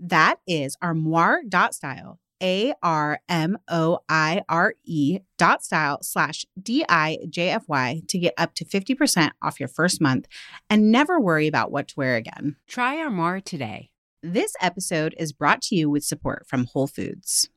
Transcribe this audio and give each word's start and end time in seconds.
That 0.00 0.36
is 0.46 0.78
armoire.style, 0.80 2.18
A 2.42 2.72
R 2.82 3.20
M 3.28 3.58
O 3.68 3.98
I 4.08 4.42
R 4.48 4.74
E 4.84 5.18
dot 5.36 5.62
style 5.62 5.98
slash 6.02 6.46
D 6.60 6.84
I 6.88 7.18
J 7.28 7.50
F 7.50 7.64
Y 7.68 8.00
to 8.08 8.18
get 8.18 8.32
up 8.38 8.54
to 8.54 8.64
50% 8.64 9.32
off 9.42 9.60
your 9.60 9.68
first 9.68 10.00
month 10.00 10.26
and 10.70 10.90
never 10.90 11.20
worry 11.20 11.46
about 11.46 11.70
what 11.70 11.88
to 11.88 11.94
wear 11.98 12.16
again. 12.16 12.56
Try 12.66 12.96
Armoire 12.96 13.40
today. 13.40 13.90
This 14.22 14.54
episode 14.60 15.14
is 15.18 15.32
brought 15.32 15.60
to 15.62 15.76
you 15.76 15.90
with 15.90 16.04
support 16.04 16.46
from 16.46 16.64
Whole 16.64 16.86
Foods. 16.86 17.50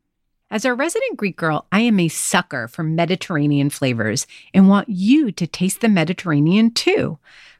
As 0.52 0.66
a 0.66 0.73
resident 0.73 1.17
Greek 1.17 1.35
girl, 1.35 1.66
I 1.72 1.80
am 1.80 2.00
a 2.00 2.09
sucker 2.09 2.67
for 2.67 2.83
Mediterranean 2.83 3.69
flavors 3.69 4.28
and 4.53 4.69
want 4.69 4.88
you 4.88 5.31
to 5.31 5.47
taste 5.47 5.81
the 5.81 5.89
Mediterranean 5.89 6.72
too. 6.72 7.17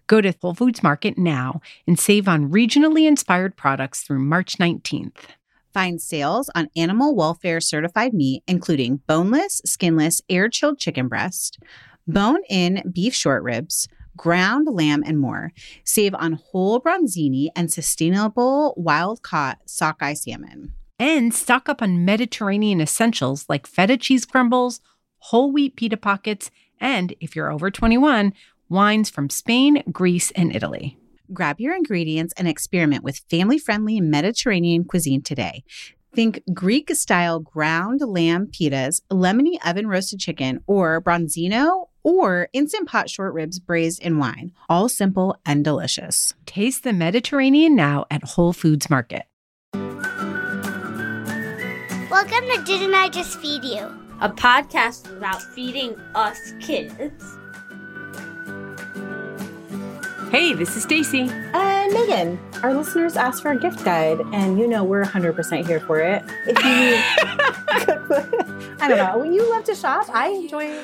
Go 0.08 0.22
to 0.22 0.34
Whole 0.42 0.54
Foods 0.54 0.84
Market 0.84 1.18
now 1.18 1.62
and 1.88 2.00
save 2.00 2.28
on 2.28 2.52
regionally 2.52 3.08
inspired 3.08 3.56
products 3.56 4.02
through 4.02 4.20
March 4.20 4.58
19th. 4.58 5.16
Find 5.74 6.02
sales 6.02 6.50
on 6.54 6.70
animal 6.76 7.16
welfare 7.16 7.60
certified 7.60 8.14
meat, 8.14 8.44
including 8.48 8.98
boneless, 9.08 9.62
skinless, 9.66 10.22
air 10.30 10.50
chilled 10.50 10.78
chicken 10.78 11.08
breast, 11.08 11.58
bone 12.08 12.42
in 12.50 12.84
beef 12.94 13.16
short 13.16 13.42
ribs, 13.44 13.88
ground 14.16 14.68
lamb, 14.70 15.04
and 15.06 15.20
more. 15.20 15.52
Save 15.84 16.14
on 16.16 16.34
whole 16.34 16.80
bronzini 16.80 17.48
and 17.56 17.72
sustainable 17.72 18.74
wild 18.78 19.24
caught 19.24 19.60
sockeye 19.66 20.14
salmon. 20.14 20.74
And 21.00 21.34
stock 21.34 21.68
up 21.68 21.82
on 21.82 22.06
Mediterranean 22.06 22.80
essentials 22.80 23.46
like 23.50 23.66
feta 23.66 23.98
cheese 23.98 24.26
crumbles, 24.26 24.80
whole 25.18 25.52
wheat 25.52 25.76
pita 25.76 25.98
pockets, 25.98 26.52
and 26.80 27.16
if 27.20 27.36
you're 27.36 27.52
over 27.52 27.72
21, 27.72 28.34
wines 28.74 29.10
from 29.10 29.30
Spain, 29.30 29.84
Greece, 29.92 30.32
and 30.32 30.54
Italy. 30.56 30.98
Grab 31.32 31.60
your 31.60 31.74
ingredients 31.76 32.34
and 32.36 32.48
experiment 32.48 33.04
with 33.04 33.22
family 33.30 33.58
friendly 33.58 34.02
Mediterranean 34.02 34.84
cuisine 34.84 35.22
today. 35.22 35.64
Think 36.14 36.44
Greek 36.54 36.94
style 36.94 37.40
ground 37.40 38.02
lamb 38.02 38.48
pitas, 38.48 39.02
lemony 39.10 39.58
oven 39.66 39.88
roasted 39.88 40.20
chicken, 40.20 40.62
or 40.68 41.02
bronzino 41.02 41.86
or 42.04 42.50
instant 42.54 42.90
pot 42.90 43.10
short 43.10 43.34
ribs 43.34 43.60
braised 43.60 44.02
in 44.02 44.18
wine. 44.18 44.52
All 44.68 44.90
simple 44.90 45.38
and 45.46 45.64
delicious. 45.64 46.34
Taste 46.46 46.84
the 46.84 46.94
Mediterranean 46.94 47.76
now 47.76 48.06
at 48.12 48.24
Whole 48.24 48.52
Foods 48.52 48.90
Market. 48.90 49.24
Welcome 52.12 52.48
to 52.50 52.62
Didn't 52.66 52.94
I 52.94 53.10
Just 53.10 53.40
Feed 53.40 53.64
You? 53.64 54.04
a 54.24 54.30
podcast 54.30 55.12
about 55.18 55.42
feeding 55.42 56.00
us 56.16 56.54
kids. 56.62 57.38
Hey, 60.34 60.54
this 60.56 60.76
is 60.76 60.84
Stacie. 60.84 61.30
And 61.54 61.94
Meghan, 61.94 62.64
our 62.64 62.74
listeners 62.74 63.16
asked 63.16 63.44
for 63.44 63.52
a 63.52 63.56
gift 63.60 63.86
guide, 63.86 64.20
and 64.34 64.58
you 64.58 64.68
know 64.68 64.84
we're 64.84 65.04
100% 65.04 65.68
here 65.68 65.80
for 65.80 66.00
it. 66.00 66.24
If 66.48 66.58
you 66.66 67.86
cookbook, 67.86 68.34
I 68.82 68.88
don't 68.88 68.98
know. 68.98 69.24
You 69.24 69.48
love 69.52 69.64
to 69.66 69.76
shop. 69.76 70.08
I 70.12 70.30
enjoy 70.30 70.76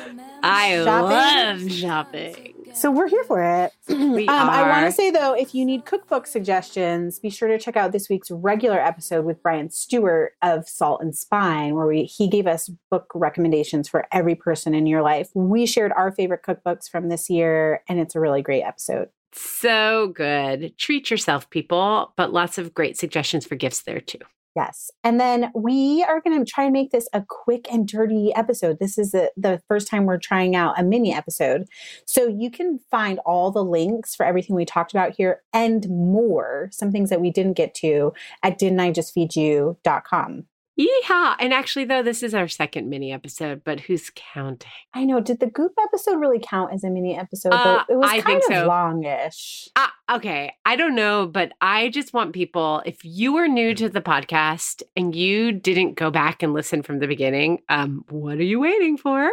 I 0.43 0.83
Shopping. 0.83 1.65
love 1.65 1.71
shopping. 1.71 2.53
So 2.75 2.91
we're 2.91 3.07
here 3.07 3.23
for 3.23 3.41
it. 3.41 3.71
We 3.89 4.27
Um, 4.27 4.49
I 4.49 4.69
want 4.69 4.85
to 4.85 4.91
say 4.91 5.09
though, 5.09 5.33
if 5.33 5.55
you 5.55 5.65
need 5.65 5.83
cookbook 5.83 6.27
suggestions, 6.27 7.17
be 7.17 7.31
sure 7.31 7.47
to 7.49 7.57
check 7.57 7.75
out 7.75 7.91
this 7.91 8.07
week's 8.07 8.29
regular 8.29 8.79
episode 8.79 9.25
with 9.25 9.41
Brian 9.41 9.71
Stewart 9.71 10.33
of 10.43 10.69
Salt 10.69 11.01
and 11.01 11.15
Spine, 11.15 11.73
where 11.73 11.87
we 11.87 12.03
he 12.03 12.27
gave 12.27 12.45
us 12.45 12.69
book 12.91 13.07
recommendations 13.15 13.89
for 13.89 14.05
every 14.11 14.35
person 14.35 14.75
in 14.75 14.85
your 14.85 15.01
life. 15.01 15.29
We 15.33 15.65
shared 15.65 15.91
our 15.97 16.11
favorite 16.11 16.43
cookbooks 16.43 16.87
from 16.87 17.09
this 17.09 17.31
year, 17.31 17.81
and 17.89 17.99
it's 17.99 18.13
a 18.13 18.19
really 18.19 18.43
great 18.43 18.61
episode. 18.61 19.09
So 19.31 20.09
good. 20.15 20.77
Treat 20.77 21.11
yourself, 21.11 21.49
people, 21.49 22.13
but 22.17 22.33
lots 22.33 22.57
of 22.57 22.73
great 22.73 22.97
suggestions 22.97 23.45
for 23.45 23.55
gifts 23.55 23.83
there 23.83 23.99
too. 23.99 24.19
Yes. 24.55 24.89
And 25.03 25.19
then 25.19 25.51
we 25.53 26.03
are 26.03 26.21
going 26.21 26.43
to 26.43 26.51
try 26.51 26.65
and 26.65 26.73
make 26.73 26.91
this 26.91 27.07
a 27.13 27.23
quick 27.27 27.71
and 27.71 27.87
dirty 27.87 28.33
episode. 28.35 28.79
This 28.79 28.97
is 28.97 29.11
the, 29.11 29.31
the 29.37 29.61
first 29.67 29.87
time 29.87 30.05
we're 30.05 30.17
trying 30.17 30.55
out 30.55 30.79
a 30.79 30.83
mini 30.83 31.13
episode. 31.13 31.67
So 32.05 32.27
you 32.27 32.49
can 32.49 32.79
find 32.89 33.19
all 33.19 33.51
the 33.51 33.63
links 33.63 34.15
for 34.15 34.25
everything 34.25 34.55
we 34.55 34.65
talked 34.65 34.91
about 34.91 35.13
here 35.15 35.43
and 35.53 35.87
more, 35.87 36.69
some 36.73 36.91
things 36.91 37.09
that 37.09 37.21
we 37.21 37.29
didn't 37.29 37.53
get 37.53 37.75
to 37.75 38.11
at 38.43 38.57
didn't 38.57 38.79
I 38.79 38.91
just 38.91 39.13
feed 39.13 39.35
you.com. 39.35 40.45
Yeehaw. 40.79 41.35
And 41.39 41.53
actually, 41.53 41.85
though, 41.85 42.01
this 42.01 42.23
is 42.23 42.33
our 42.33 42.47
second 42.47 42.89
mini 42.89 43.11
episode, 43.11 43.63
but 43.65 43.81
who's 43.81 44.09
counting? 44.15 44.71
I 44.93 45.03
know. 45.03 45.19
Did 45.19 45.41
the 45.41 45.47
goop 45.47 45.73
episode 45.83 46.19
really 46.19 46.39
count 46.39 46.73
as 46.73 46.83
a 46.83 46.89
mini 46.89 47.17
episode? 47.17 47.49
Uh, 47.49 47.83
it 47.89 47.95
was 47.95 48.09
I 48.09 48.21
kind 48.21 48.41
think 48.41 48.51
of 48.51 48.63
so. 48.63 48.67
longish. 48.67 49.67
Ah, 49.75 49.93
okay. 50.13 50.53
I 50.65 50.77
don't 50.77 50.95
know, 50.95 51.27
but 51.27 51.51
I 51.59 51.89
just 51.89 52.13
want 52.13 52.33
people, 52.33 52.81
if 52.85 53.03
you 53.03 53.35
are 53.37 53.47
new 53.47 53.75
to 53.75 53.89
the 53.89 54.01
podcast 54.01 54.81
and 54.95 55.13
you 55.13 55.51
didn't 55.51 55.95
go 55.95 56.09
back 56.11 56.41
and 56.41 56.53
listen 56.53 56.81
from 56.81 56.99
the 56.99 57.07
beginning, 57.07 57.59
um, 57.67 58.05
what 58.09 58.37
are 58.37 58.43
you 58.43 58.59
waiting 58.59 58.97
for? 58.97 59.29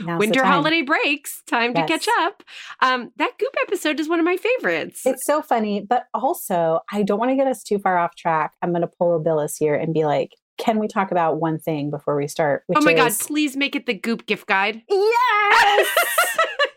Now's 0.00 0.18
Winter 0.18 0.44
holiday 0.44 0.80
breaks, 0.80 1.42
time 1.46 1.74
to 1.74 1.84
catch 1.86 2.08
up. 2.20 2.42
Um, 2.80 3.12
that 3.16 3.32
Goop 3.38 3.54
episode 3.66 4.00
is 4.00 4.08
one 4.08 4.18
of 4.18 4.24
my 4.24 4.36
favorites. 4.38 5.02
It's 5.04 5.26
so 5.26 5.42
funny, 5.42 5.80
but 5.86 6.04
also 6.14 6.80
I 6.90 7.02
don't 7.02 7.18
want 7.18 7.32
to 7.32 7.36
get 7.36 7.46
us 7.46 7.62
too 7.62 7.78
far 7.78 7.98
off 7.98 8.16
track. 8.16 8.52
I'm 8.62 8.70
going 8.70 8.80
to 8.80 8.88
pull 8.88 9.14
a 9.14 9.20
Billis 9.20 9.56
here 9.58 9.74
and 9.74 9.92
be 9.92 10.04
like, 10.04 10.30
can 10.58 10.78
we 10.78 10.88
talk 10.88 11.10
about 11.10 11.40
one 11.40 11.58
thing 11.58 11.90
before 11.90 12.16
we 12.16 12.26
start? 12.26 12.64
oh 12.74 12.80
my 12.80 12.94
God, 12.94 13.12
please 13.20 13.56
make 13.56 13.74
it 13.74 13.86
the 13.86 13.94
Goop 13.94 14.26
gift 14.26 14.46
guide. 14.46 14.82
Yes! 14.88 15.88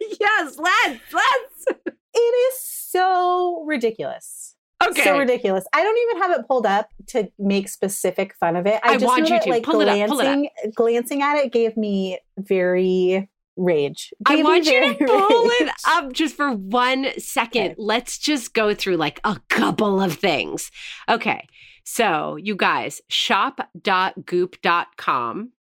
yes, 0.19 0.57
let's, 0.57 1.13
let's. 1.13 1.65
it 2.13 2.19
is 2.19 2.63
so 2.63 3.63
ridiculous. 3.65 4.55
Okay. 4.85 5.03
So 5.03 5.17
ridiculous. 5.17 5.65
I 5.73 5.83
don't 5.83 5.97
even 5.97 6.21
have 6.21 6.39
it 6.39 6.47
pulled 6.47 6.65
up 6.65 6.89
to 7.07 7.31
make 7.39 7.67
specific 7.67 8.35
fun 8.35 8.55
of 8.55 8.67
it. 8.67 8.79
I, 8.83 8.91
I 8.91 8.93
just 8.93 9.05
want 9.05 9.23
you 9.23 9.29
that, 9.29 9.43
to. 9.43 9.49
like 9.49 9.63
Pull 9.63 9.81
it 9.81 9.87
up, 9.87 10.09
pull 10.09 10.19
it 10.19 10.27
up. 10.27 10.35
glancing, 10.35 10.71
glancing 10.75 11.21
at 11.23 11.37
it 11.37 11.51
gave 11.51 11.75
me 11.75 12.19
very 12.37 13.27
rage. 13.55 14.13
I 14.25 14.35
Gave 14.35 14.45
me 14.45 14.51
want 14.51 14.65
you 14.65 14.93
to 14.93 14.93
pull 15.05 15.49
it 15.49 15.71
up 15.87 16.13
just 16.13 16.35
for 16.35 16.51
one 16.51 17.07
second. 17.17 17.71
Okay. 17.71 17.75
Let's 17.77 18.17
just 18.19 18.53
go 18.53 18.73
through 18.75 18.97
like 18.97 19.19
a 19.23 19.39
couple 19.49 19.99
of 19.99 20.13
things. 20.13 20.71
Okay. 21.09 21.47
So, 21.89 22.35
you 22.35 22.53
guys, 22.57 22.99
shop.goop.com 23.07 23.71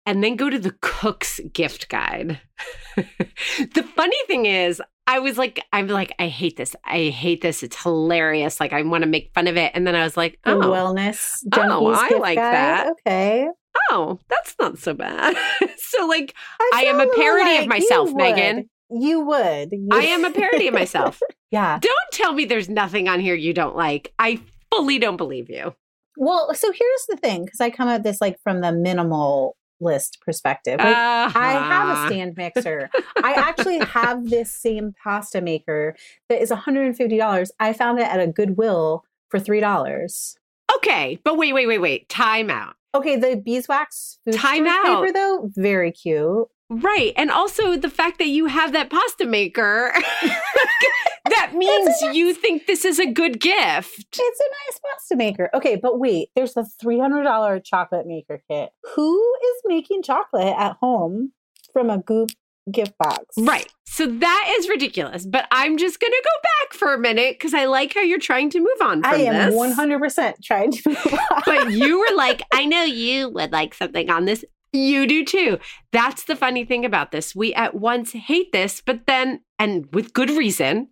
and 0.06 0.24
then 0.24 0.36
go 0.36 0.48
to 0.48 0.58
the 0.58 0.74
cook's 0.80 1.40
gift 1.52 1.90
guide. 1.90 2.40
the 2.96 3.86
funny 3.94 4.16
thing 4.26 4.46
is, 4.46 4.80
I 5.06 5.18
was 5.18 5.36
like, 5.36 5.62
I'm 5.74 5.88
like, 5.88 6.14
I 6.18 6.28
hate 6.28 6.56
this. 6.56 6.74
I 6.86 7.10
hate 7.10 7.42
this. 7.42 7.62
It's 7.62 7.82
hilarious. 7.82 8.60
Like, 8.60 8.72
I 8.72 8.80
want 8.80 9.04
to 9.04 9.10
make 9.10 9.30
fun 9.34 9.46
of 9.46 9.58
it. 9.58 9.72
And 9.74 9.86
then 9.86 9.94
I 9.94 10.04
was 10.04 10.16
like, 10.16 10.38
The 10.42 10.52
oh, 10.52 10.60
wellness. 10.60 11.36
Oh, 11.52 11.92
I 11.92 12.16
like 12.16 12.38
guide. 12.38 12.54
that. 12.54 12.94
Okay. 13.06 13.48
oh, 13.90 14.18
that's 14.28 14.54
not 14.58 14.78
so 14.78 14.94
bad. 14.94 15.36
so, 15.76 16.06
like, 16.06 16.32
I 16.72 16.80
feel 16.80 16.94
am 16.94 17.00
a 17.00 17.12
parody 17.12 17.58
of 17.58 17.66
myself, 17.66 18.08
you 18.08 18.16
Meghan. 18.16 18.68
You 18.88 19.20
would. 19.20 19.70
You- 19.70 19.90
I 19.92 20.04
am 20.04 20.24
a 20.24 20.30
parody 20.30 20.68
of 20.68 20.72
myself. 20.72 21.20
yeah. 21.50 21.78
Don't 21.78 22.10
tell 22.10 22.32
me 22.32 22.46
there's 22.46 22.70
nothing 22.70 23.06
on 23.06 23.20
here 23.20 23.34
you 23.34 23.52
don't 23.52 23.76
like. 23.76 24.14
I 24.18 24.40
fully 24.72 24.98
don't 24.98 25.18
believe 25.18 25.50
you. 25.50 25.74
Well, 26.16 26.54
so 26.54 26.68
here's 26.72 27.06
the 27.08 27.16
thing 27.16 27.44
because 27.44 27.60
I 27.60 27.70
come 27.70 27.88
at 27.88 28.02
this 28.02 28.20
like 28.20 28.38
from 28.42 28.60
the 28.60 28.72
minimal 28.72 29.56
list 29.80 30.18
perspective. 30.24 30.78
Like, 30.78 30.96
I 30.96 31.52
have 31.52 31.88
a 31.88 31.92
Uh-huh. 31.92 32.06
stand 32.08 32.34
mixer. 32.38 32.88
I 33.22 33.34
actually 33.34 33.78
have 33.80 34.30
this 34.30 34.50
same 34.52 34.94
pasta 35.04 35.40
maker 35.42 35.94
that 36.30 36.40
is 36.40 36.50
$150. 36.50 37.48
I 37.60 37.72
found 37.74 37.98
it 37.98 38.06
at 38.06 38.18
a 38.20 38.26
Goodwill 38.26 39.04
for 39.28 39.38
$3. 39.38 40.36
Okay, 40.76 41.18
but 41.24 41.36
wait, 41.36 41.52
wait, 41.52 41.66
wait, 41.66 41.78
wait. 41.78 42.08
Time 42.08 42.48
out. 42.50 42.74
Okay, 42.94 43.16
the 43.16 43.36
beeswax 43.36 44.18
food 44.24 44.34
Time 44.34 44.66
out. 44.66 44.84
paper 45.04 45.12
though, 45.12 45.50
very 45.54 45.92
cute. 45.92 46.48
Right. 46.68 47.12
And 47.16 47.30
also 47.30 47.76
the 47.76 47.90
fact 47.90 48.18
that 48.18 48.28
you 48.28 48.46
have 48.46 48.72
that 48.72 48.90
pasta 48.90 49.24
maker, 49.24 49.92
that 51.28 51.52
means 51.54 51.94
you 52.12 52.34
think 52.34 52.66
this 52.66 52.84
is 52.84 52.98
a 52.98 53.06
good 53.06 53.40
gift. 53.40 54.06
It's 54.12 54.40
a 54.40 54.50
nice 54.50 54.80
pasta 54.84 55.16
maker. 55.16 55.50
Okay, 55.54 55.76
but 55.76 55.98
wait, 55.98 56.30
there's 56.34 56.54
the 56.54 56.68
$300 56.82 57.64
chocolate 57.64 58.06
maker 58.06 58.42
kit. 58.50 58.70
Who 58.94 59.16
is 59.44 59.62
making 59.66 60.02
chocolate 60.02 60.54
at 60.58 60.76
home 60.80 61.32
from 61.72 61.88
a 61.88 61.98
goop 61.98 62.30
gift 62.70 62.98
box? 62.98 63.24
Right. 63.38 63.68
So 63.84 64.06
that 64.06 64.54
is 64.58 64.68
ridiculous. 64.68 65.24
But 65.24 65.46
I'm 65.52 65.78
just 65.78 66.00
going 66.00 66.12
to 66.12 66.22
go 66.24 66.40
back 66.42 66.78
for 66.78 66.94
a 66.94 66.98
minute 66.98 67.36
because 67.38 67.54
I 67.54 67.66
like 67.66 67.94
how 67.94 68.02
you're 68.02 68.18
trying 68.18 68.50
to 68.50 68.58
move 68.58 68.82
on 68.82 69.02
from 69.02 69.12
I 69.12 69.18
am 69.18 69.52
this. 69.52 69.76
100% 69.78 70.34
trying 70.42 70.72
to 70.72 70.88
move 70.88 71.06
on. 71.06 71.42
but 71.46 71.70
you 71.70 72.00
were 72.00 72.16
like, 72.16 72.42
I 72.52 72.66
know 72.66 72.82
you 72.82 73.28
would 73.28 73.52
like 73.52 73.72
something 73.72 74.10
on 74.10 74.24
this. 74.24 74.44
You 74.76 75.06
do 75.06 75.24
too. 75.24 75.58
That's 75.90 76.24
the 76.24 76.36
funny 76.36 76.64
thing 76.64 76.84
about 76.84 77.10
this. 77.10 77.34
We 77.34 77.54
at 77.54 77.74
once 77.74 78.12
hate 78.12 78.52
this, 78.52 78.82
but 78.84 79.06
then, 79.06 79.40
and 79.58 79.88
with 79.92 80.12
good 80.12 80.30
reason, 80.30 80.88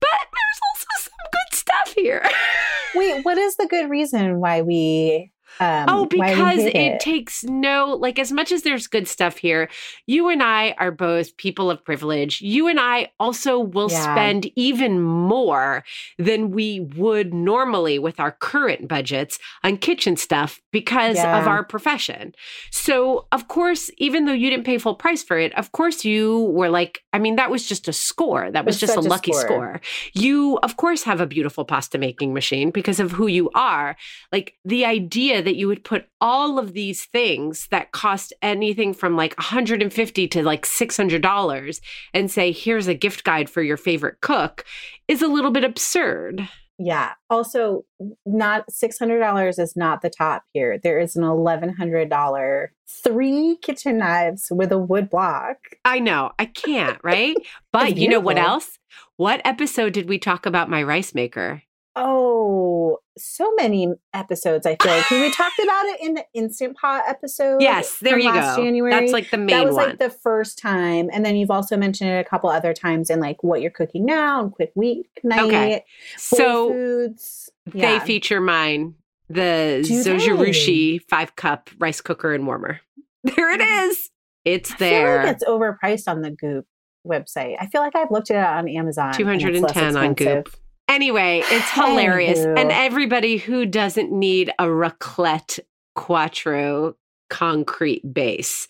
but 0.00 0.08
there's 0.10 0.60
also 0.70 0.86
some 1.00 1.30
good 1.32 1.58
stuff 1.58 1.94
here. 1.96 2.22
Wait, 2.94 3.24
what 3.24 3.38
is 3.38 3.56
the 3.56 3.66
good 3.66 3.90
reason 3.90 4.40
why 4.40 4.62
we? 4.62 5.32
Um, 5.60 5.86
oh, 5.88 6.06
because 6.06 6.58
hate 6.58 6.76
it, 6.76 7.00
takes 7.00 7.44
no, 7.44 7.96
like, 7.98 8.18
as 8.18 8.30
much 8.32 8.52
as 8.52 8.62
there's 8.62 8.86
good 8.86 9.08
stuff 9.08 9.36
here, 9.38 9.68
you 10.06 10.28
and 10.28 10.42
I 10.42 10.74
are 10.78 10.90
both 10.90 11.36
people 11.36 11.70
of 11.70 11.84
privilege. 11.84 12.40
You 12.40 12.68
and 12.68 12.78
I 12.78 13.10
also 13.18 13.58
will 13.58 13.88
Yeah. 13.90 14.12
spend 14.12 14.50
even 14.56 15.00
more 15.02 15.84
than 16.18 16.50
we 16.50 16.80
would 16.96 17.34
normally 17.34 17.98
with 17.98 18.20
our 18.20 18.32
current 18.32 18.88
budgets 18.88 19.38
on 19.64 19.76
kitchen 19.78 20.16
stuff 20.16 20.60
because 20.72 21.16
Yeah. 21.16 21.38
of 21.38 21.46
our 21.48 21.64
profession. 21.64 22.34
So, 22.70 23.26
of 23.32 23.48
course, 23.48 23.90
even 23.98 24.24
though 24.26 24.32
you 24.32 24.50
didn't 24.50 24.64
pay 24.66 24.78
full 24.78 24.94
price 24.94 25.22
for 25.22 25.38
it, 25.38 25.52
of 25.58 25.72
course, 25.72 26.04
you 26.04 26.44
were 26.52 26.68
like, 26.68 27.02
I 27.12 27.18
mean, 27.18 27.36
that 27.36 27.50
was 27.50 27.66
just 27.68 27.88
a 27.88 27.92
score. 27.92 28.50
That 28.50 28.64
was 28.64 28.76
It's 28.76 28.80
just 28.80 28.92
a 28.92 28.94
such 28.96 29.06
a 29.06 29.08
lucky 29.08 29.32
score. 29.32 29.46
score. 29.46 29.80
You, 30.12 30.58
of 30.62 30.76
course, 30.76 31.02
have 31.04 31.20
a 31.20 31.26
beautiful 31.26 31.64
pasta 31.64 31.98
making 31.98 32.32
machine 32.34 32.70
because 32.70 33.00
of 33.00 33.12
who 33.12 33.26
you 33.26 33.50
are. 33.54 33.96
Like 34.32 34.54
the 34.64 34.84
idea 34.84 35.42
that 35.48 35.56
you 35.56 35.66
would 35.66 35.82
put 35.82 36.06
all 36.20 36.58
of 36.58 36.74
these 36.74 37.06
things 37.06 37.68
that 37.70 37.92
cost 37.92 38.34
anything 38.42 38.92
from 38.92 39.16
like 39.16 39.34
150 39.38 40.28
to 40.28 40.42
like 40.42 40.66
$600 40.66 41.80
and 42.12 42.30
say, 42.30 42.52
here's 42.52 42.86
a 42.86 42.92
gift 42.92 43.24
guide 43.24 43.48
for 43.48 43.62
your 43.62 43.78
favorite 43.78 44.20
cook 44.20 44.66
is 45.08 45.22
a 45.22 45.26
little 45.26 45.50
bit 45.50 45.64
absurd. 45.64 46.46
Yeah. 46.78 47.14
Also, 47.30 47.84
not 48.24 48.70
six 48.70 48.98
hundred 49.00 49.18
dollars 49.18 49.58
is 49.58 49.74
not 49.74 50.00
the 50.00 50.10
top 50.10 50.44
here. 50.52 50.78
There 50.80 51.00
is 51.00 51.16
an 51.16 51.24
eleven 51.24 51.74
hundred 51.74 52.08
dollar 52.08 52.72
three 53.02 53.58
kitchen 53.62 53.98
knives 53.98 54.46
with 54.52 54.70
a 54.70 54.78
wood 54.78 55.10
block. 55.10 55.56
I 55.84 55.98
know, 55.98 56.30
I 56.38 56.44
can't, 56.44 57.00
right? 57.02 57.36
But 57.72 57.96
you 57.96 58.08
know 58.08 58.20
what 58.20 58.38
else? 58.38 58.78
What 59.16 59.40
episode 59.44 59.92
did 59.92 60.08
we 60.08 60.18
talk 60.18 60.46
about 60.46 60.70
my 60.70 60.84
rice 60.84 61.16
maker? 61.16 61.62
Oh, 61.96 62.98
so 63.18 63.52
many 63.56 63.88
episodes. 64.14 64.66
I 64.66 64.76
feel 64.82 64.92
like 64.92 65.10
we 65.10 65.30
talked 65.32 65.58
about 65.58 65.84
it 65.86 66.00
in 66.00 66.14
the 66.14 66.24
instant 66.34 66.76
pot 66.76 67.04
episode. 67.06 67.60
Yes, 67.60 67.98
there 68.00 68.18
you 68.18 68.28
last 68.30 68.56
go. 68.56 68.64
January. 68.64 68.92
That's 68.92 69.12
like 69.12 69.30
the 69.30 69.38
main 69.38 69.48
that 69.48 69.66
was 69.66 69.74
one. 69.74 69.88
like 69.90 69.98
the 69.98 70.10
first 70.10 70.58
time, 70.58 71.10
and 71.12 71.24
then 71.24 71.36
you've 71.36 71.50
also 71.50 71.76
mentioned 71.76 72.10
it 72.10 72.24
a 72.24 72.28
couple 72.28 72.50
other 72.50 72.72
times 72.72 73.10
in 73.10 73.20
like 73.20 73.42
what 73.42 73.60
you're 73.60 73.70
cooking 73.70 74.04
now 74.06 74.42
and 74.42 74.52
quick 74.52 74.72
weeknight. 74.74 75.46
Okay. 75.46 75.84
Full 76.16 76.38
so 76.38 76.72
foods. 76.72 77.50
they 77.66 77.98
feature 78.00 78.40
mine, 78.40 78.94
the 79.28 79.84
Do 79.86 80.02
they? 80.02 80.16
Zojirushi 80.16 81.00
five 81.08 81.36
cup 81.36 81.70
rice 81.78 82.00
cooker 82.00 82.32
and 82.34 82.46
warmer. 82.46 82.80
There 83.24 83.50
it 83.52 83.60
is. 83.60 84.10
It's 84.44 84.70
I 84.72 84.76
feel 84.76 84.88
there. 84.90 85.24
like 85.24 85.34
it's 85.34 85.44
overpriced 85.44 86.04
on 86.06 86.22
the 86.22 86.30
Goop 86.30 86.66
website. 87.06 87.56
I 87.60 87.66
feel 87.66 87.80
like 87.82 87.96
I've 87.96 88.10
looked 88.10 88.30
at 88.30 88.36
it 88.36 88.58
on 88.58 88.68
Amazon. 88.68 89.12
and 89.18 89.42
it's 89.42 89.60
less 89.60 89.72
210 89.72 89.96
on. 89.96 90.14
Goop. 90.14 90.48
Anyway, 90.88 91.42
it's 91.46 91.70
hilarious. 91.70 92.40
And 92.40 92.72
everybody 92.72 93.36
who 93.36 93.66
doesn't 93.66 94.10
need 94.10 94.50
a 94.58 94.64
raclette 94.64 95.60
quattro 95.94 96.96
concrete 97.28 98.02
base. 98.12 98.68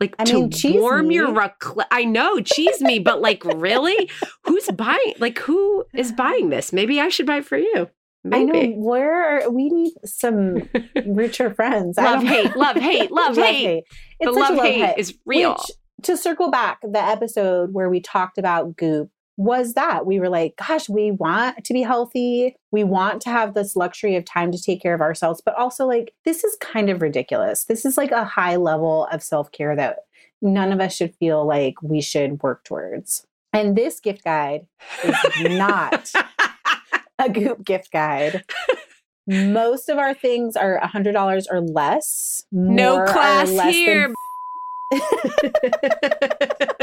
Like 0.00 0.14
I 0.18 0.24
to 0.24 0.48
mean, 0.48 0.80
warm 0.80 1.10
your 1.10 1.32
me. 1.32 1.40
raclette. 1.40 1.86
I 1.90 2.04
know, 2.04 2.40
cheese 2.40 2.80
me, 2.80 2.98
but 2.98 3.20
like 3.20 3.44
really? 3.44 4.10
Who's 4.42 4.66
buying 4.70 5.14
like 5.18 5.38
who 5.38 5.84
is 5.94 6.12
buying 6.12 6.50
this? 6.50 6.72
Maybe 6.72 7.00
I 7.00 7.08
should 7.08 7.26
buy 7.26 7.38
it 7.38 7.46
for 7.46 7.56
you. 7.56 7.88
I 8.32 8.42
know 8.42 8.66
where 8.76 9.44
are, 9.44 9.50
we 9.50 9.68
need 9.68 9.92
some 10.04 10.68
richer 11.06 11.52
friends. 11.52 11.98
Love 11.98 12.22
hate, 12.22 12.56
love 12.56 12.76
hate, 12.76 13.10
love, 13.10 13.36
hate. 13.36 13.84
It's 14.18 14.32
the 14.34 14.40
love 14.40 14.58
hate 14.58 14.84
hate. 14.84 14.98
is 14.98 15.14
real. 15.26 15.52
Which, 15.52 15.70
to 16.04 16.16
circle 16.16 16.50
back, 16.50 16.80
the 16.82 17.02
episode 17.02 17.72
where 17.72 17.90
we 17.90 18.00
talked 18.00 18.38
about 18.38 18.76
Goop 18.76 19.10
was 19.36 19.74
that 19.74 20.06
we 20.06 20.20
were 20.20 20.28
like, 20.28 20.54
gosh, 20.56 20.88
we 20.88 21.10
want 21.10 21.64
to 21.64 21.72
be 21.72 21.82
healthy. 21.82 22.56
We 22.70 22.84
want 22.84 23.20
to 23.22 23.30
have 23.30 23.54
this 23.54 23.74
luxury 23.74 24.16
of 24.16 24.24
time 24.24 24.52
to 24.52 24.62
take 24.62 24.80
care 24.80 24.94
of 24.94 25.00
ourselves, 25.00 25.42
but 25.44 25.56
also 25.56 25.86
like 25.86 26.14
this 26.24 26.44
is 26.44 26.56
kind 26.60 26.88
of 26.88 27.02
ridiculous. 27.02 27.64
This 27.64 27.84
is 27.84 27.96
like 27.96 28.12
a 28.12 28.24
high 28.24 28.56
level 28.56 29.08
of 29.10 29.22
self 29.22 29.50
care 29.50 29.74
that 29.74 30.00
none 30.40 30.72
of 30.72 30.80
us 30.80 30.94
should 30.94 31.14
feel 31.16 31.46
like 31.46 31.74
we 31.82 32.00
should 32.00 32.42
work 32.42 32.64
towards. 32.64 33.26
And 33.52 33.76
this 33.76 34.00
gift 34.00 34.24
guide 34.24 34.66
is 35.04 35.16
not 35.40 36.12
a 37.18 37.28
Goop 37.30 37.64
gift 37.64 37.92
guide. 37.92 38.44
Most 39.26 39.88
of 39.88 39.96
our 39.96 40.12
things 40.12 40.56
are 40.56 40.78
$100 40.80 41.46
or 41.50 41.60
less. 41.60 42.44
no 42.52 43.04
class 43.04 43.50
less 43.50 43.74
here. 43.74 44.12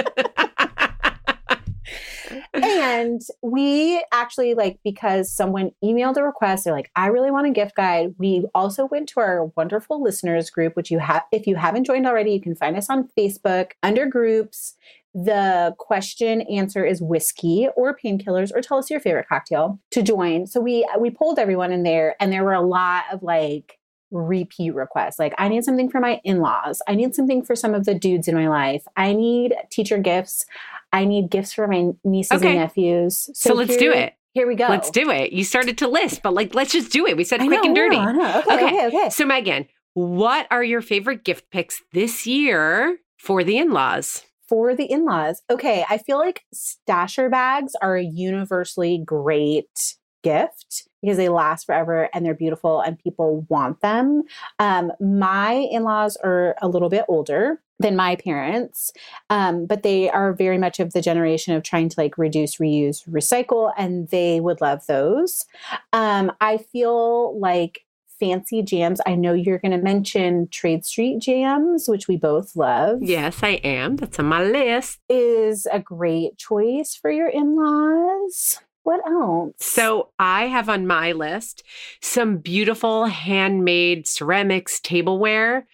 and 2.64 3.22
we 3.42 4.04
actually 4.12 4.54
like 4.54 4.80
because 4.84 5.32
someone 5.32 5.72
emailed 5.84 6.18
a 6.18 6.24
request 6.24 6.64
they're 6.64 6.74
like 6.74 6.92
i 6.96 7.08
really 7.08 7.32
want 7.32 7.48
a 7.48 7.52
gift 7.52 7.76
guide 7.76 8.14
we 8.18 8.46
also 8.54 8.86
went 8.86 9.08
to 9.10 9.20
our 9.20 9.46
wonderful 9.56 10.02
listeners 10.02 10.50
group 10.50 10.76
which 10.76 10.92
you 10.92 11.00
have 11.00 11.24
if 11.32 11.48
you 11.48 11.56
haven't 11.56 11.86
joined 11.86 12.06
already 12.06 12.32
you 12.32 12.42
can 12.42 12.56
find 12.56 12.78
us 12.78 12.90
on 12.90 13.10
facebook 13.18 13.72
under 13.84 14.06
groups 14.06 14.76
the 15.14 15.76
question 15.78 16.42
answer 16.42 16.86
is 16.86 17.02
whiskey 17.02 17.68
or 17.76 17.98
painkillers 17.98 18.52
or 18.56 18.62
tell 18.62 18.78
us 18.78 18.90
your 18.90 19.00
favorite 19.00 19.28
cocktail 19.28 19.80
to 19.92 20.02
join 20.02 20.48
so 20.48 20.62
we 20.62 20.88
we 21.00 21.10
pulled 21.10 21.38
everyone 21.38 21.72
in 21.72 21.84
there 21.84 22.16
and 22.20 22.32
there 22.32 22.44
were 22.44 22.54
a 22.54 22.62
lot 22.62 23.04
of 23.12 23.22
like 23.22 23.78
repeat 24.12 24.76
requests. 24.76 25.18
Like, 25.18 25.34
I 25.38 25.48
need 25.48 25.64
something 25.64 25.90
for 25.90 26.00
my 26.00 26.22
in 26.24 26.40
laws. 26.40 26.82
I 26.88 26.96
need 26.96 27.16
something 27.16 27.44
for 27.44 27.56
some 27.56 27.74
of 27.74 27.86
the 27.86 27.96
dudes 27.96 28.28
in 28.28 28.36
my 28.36 28.48
life. 28.48 28.84
I 28.96 29.14
need 29.14 29.56
teacher 29.72 29.98
gifts. 29.98 30.46
I 30.94 31.06
need 31.06 31.30
gifts 31.30 31.54
for 31.54 31.68
my 31.68 31.92
nieces 32.04 32.38
Okay. 32.42 32.50
and 32.52 32.60
nephews. 32.60 33.30
So 33.34 33.54
let's 33.54 33.78
do 33.78 33.92
it. 33.92 34.14
Here 34.34 34.48
we 34.48 34.56
go. 34.56 34.68
Let's 34.68 34.90
do 34.90 35.10
it. 35.10 35.34
You 35.34 35.44
started 35.44 35.78
to 35.80 35.88
list, 35.88 36.22
but 36.22 36.34
like, 36.34 36.56
let's 36.56 36.72
just 36.72 36.92
do 36.92 37.06
it. 37.06 37.18
We 37.18 37.24
said 37.24 37.42
I 37.42 37.48
quick 37.48 37.60
know, 37.62 37.66
and 37.68 37.76
dirty. 37.76 37.98
know, 37.98 38.02
I 38.04 38.12
know. 38.14 38.40
Okay, 38.40 38.54
Okay. 38.54 38.66
okay, 38.66 38.88
okay. 38.88 39.10
So, 39.10 39.26
Meghan, 39.26 39.68
what 39.94 40.48
are 40.52 40.64
your 40.64 40.82
favorite 40.82 41.24
gift 41.26 41.50
picks 41.52 41.82
this 41.92 42.26
year 42.26 42.98
for 43.18 43.44
the 43.44 43.58
in 43.58 43.72
laws? 43.72 44.24
For 44.48 44.74
the 44.76 44.86
in 44.86 45.06
laws. 45.06 45.42
Okay, 45.50 45.86
I 45.90 45.98
feel 45.98 46.18
like 46.18 46.44
stasher 46.56 47.30
bags 47.30 47.74
are 47.82 47.98
a 47.98 48.04
universally 48.04 49.02
great 49.06 49.96
gift 50.24 50.88
because 51.02 51.18
they 51.18 51.30
last 51.30 51.66
forever 51.66 52.10
and 52.14 52.26
they're 52.26 52.34
beautiful 52.36 52.80
and 52.80 52.98
people 53.00 53.46
want 53.50 53.82
them. 53.82 54.24
Um, 54.60 54.92
my 55.00 55.54
in 55.54 55.84
laws 55.84 56.16
are 56.24 56.56
a 56.62 56.68
little 56.68 56.90
bit 56.90 57.06
older 57.08 57.62
than 57.82 57.96
my 57.96 58.16
parents, 58.16 58.92
um, 59.30 59.66
but 59.66 59.84
they 59.84 60.10
are 60.10 60.34
very 60.34 60.58
much 60.58 60.80
of 60.80 60.94
the 60.94 61.02
generation 61.02 61.56
of 61.56 61.64
trying 61.64 61.90
to 61.90 62.00
like 62.00 62.18
reduce, 62.18 62.58
reuse, 62.58 63.08
recycle, 63.10 63.72
and 63.78 64.08
they 64.10 64.40
would 64.40 64.62
love 64.62 64.86
those. 64.88 65.46
Um, 65.94 66.32
I 66.40 66.58
feel 66.58 67.40
like 67.40 67.86
fancy 68.20 68.62
jams. 68.62 69.02
I 69.08 69.16
know 69.16 69.34
you're 69.34 69.58
going 69.58 69.72
to 69.72 69.80
mention 69.80 70.48
Trade 70.50 70.86
Street 70.86 71.20
jams, 71.20 71.88
which 71.88 72.08
we 72.08 72.18
both 72.18 72.56
love 72.56 73.00
Yes, 73.02 73.40
I 73.42 73.60
am. 73.64 73.96
That's 73.96 74.20
on 74.20 74.28
my 74.28 74.44
list. 74.44 75.00
is 75.10 75.68
a 75.72 75.80
great 75.80 76.38
choice 76.38 76.96
for 76.96 77.10
your 77.10 77.28
in 77.28 77.56
laws. 77.56 78.60
What 78.84 79.06
else? 79.08 79.54
So, 79.60 80.10
I 80.18 80.46
have 80.48 80.70
on 80.70 80.88
my 80.88 81.12
list 81.12 81.64
some 82.02 82.38
beautiful 82.38 83.06
handmade 83.06 84.08
ceramics 84.08 84.80
tableware, 84.80 85.68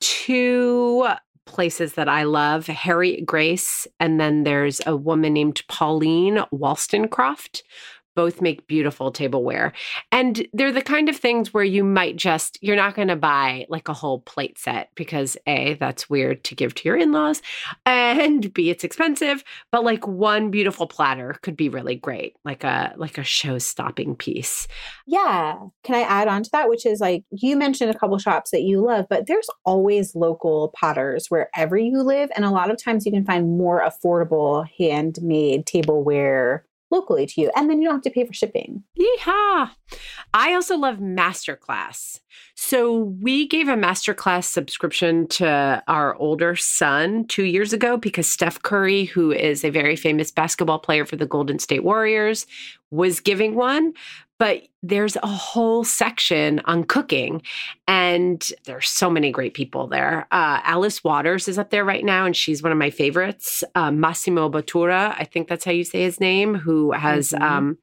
two 0.00 1.06
places 1.46 1.94
that 1.94 2.08
I 2.08 2.24
love 2.24 2.66
Harriet 2.66 3.26
Grace, 3.26 3.86
and 4.00 4.18
then 4.20 4.44
there's 4.44 4.80
a 4.86 4.96
woman 4.96 5.34
named 5.34 5.62
Pauline 5.68 6.44
Wollstonecroft. 6.52 7.62
Both 8.14 8.40
make 8.40 8.66
beautiful 8.66 9.10
tableware. 9.10 9.72
And 10.12 10.46
they're 10.52 10.72
the 10.72 10.82
kind 10.82 11.08
of 11.08 11.16
things 11.16 11.52
where 11.52 11.64
you 11.64 11.84
might 11.84 12.16
just, 12.16 12.58
you're 12.62 12.76
not 12.76 12.94
going 12.94 13.08
to 13.08 13.16
buy 13.16 13.66
like 13.68 13.88
a 13.88 13.94
whole 13.94 14.20
plate 14.20 14.58
set 14.58 14.90
because 14.94 15.36
A, 15.46 15.74
that's 15.74 16.08
weird 16.10 16.44
to 16.44 16.54
give 16.54 16.74
to 16.74 16.88
your 16.88 16.96
in 16.96 17.12
laws, 17.12 17.42
and 17.86 18.52
B, 18.52 18.70
it's 18.70 18.84
expensive. 18.84 19.44
But 19.70 19.84
like 19.84 20.06
one 20.06 20.50
beautiful 20.50 20.86
platter 20.86 21.36
could 21.42 21.56
be 21.56 21.68
really 21.68 21.96
great, 21.96 22.36
like 22.44 22.64
a 22.64 22.94
like 22.96 23.18
a 23.18 23.24
show 23.24 23.58
stopping 23.58 24.14
piece. 24.16 24.68
Yeah. 25.06 25.58
Can 25.82 25.94
I 25.94 26.02
add 26.02 26.28
on 26.28 26.42
to 26.42 26.50
that? 26.52 26.68
Which 26.68 26.86
is 26.86 27.00
like 27.00 27.24
you 27.30 27.56
mentioned 27.56 27.90
a 27.90 27.98
couple 27.98 28.18
shops 28.18 28.50
that 28.50 28.62
you 28.62 28.80
love, 28.80 29.06
but 29.08 29.26
there's 29.26 29.48
always 29.64 30.14
local 30.14 30.72
potters 30.76 31.26
wherever 31.30 31.76
you 31.76 32.02
live. 32.02 32.30
And 32.36 32.44
a 32.44 32.50
lot 32.50 32.70
of 32.70 32.82
times 32.82 33.04
you 33.06 33.12
can 33.12 33.24
find 33.24 33.58
more 33.58 33.82
affordable 33.82 34.66
handmade 34.78 35.66
tableware 35.66 36.64
locally 36.94 37.26
to 37.26 37.40
you. 37.40 37.50
And 37.56 37.68
then 37.68 37.80
you 37.80 37.88
don't 37.88 37.96
have 37.96 38.02
to 38.02 38.10
pay 38.10 38.24
for 38.24 38.32
shipping. 38.32 38.84
Yeehaw. 38.98 39.70
I 40.32 40.54
also 40.54 40.76
love 40.76 40.96
Masterclass. 40.98 42.20
So 42.54 43.14
we 43.20 43.48
gave 43.48 43.68
a 43.68 43.74
Masterclass 43.74 44.44
subscription 44.44 45.26
to 45.28 45.82
our 45.88 46.14
older 46.16 46.54
son 46.54 47.26
two 47.26 47.44
years 47.44 47.72
ago 47.72 47.96
because 47.96 48.28
Steph 48.28 48.62
Curry, 48.62 49.04
who 49.04 49.32
is 49.32 49.64
a 49.64 49.70
very 49.70 49.96
famous 49.96 50.30
basketball 50.30 50.78
player 50.78 51.04
for 51.04 51.16
the 51.16 51.26
Golden 51.26 51.58
State 51.58 51.82
Warriors, 51.82 52.46
was 52.90 53.20
giving 53.20 53.54
one. 53.56 53.92
But 54.38 54.68
there's 54.82 55.16
a 55.16 55.26
whole 55.26 55.84
section 55.84 56.60
on 56.64 56.84
cooking 56.84 57.40
and 57.86 58.46
there's 58.64 58.88
so 58.88 59.08
many 59.08 59.30
great 59.30 59.54
people 59.54 59.86
there. 59.86 60.26
Uh, 60.32 60.60
alice 60.64 61.02
waters 61.04 61.48
is 61.48 61.58
up 61.58 61.70
there 61.70 61.84
right 61.84 62.04
now 62.04 62.26
and 62.26 62.36
she's 62.36 62.62
one 62.62 62.72
of 62.72 62.78
my 62.78 62.90
favorites. 62.90 63.62
Uh, 63.74 63.90
massimo 63.90 64.50
bottura 64.50 65.14
i 65.18 65.24
think 65.24 65.48
that's 65.48 65.64
how 65.64 65.70
you 65.70 65.84
say 65.84 66.02
his 66.02 66.20
name 66.20 66.54
who 66.54 66.92
has 66.92 67.30
mm-hmm. 67.30 67.42
um, 67.42 67.78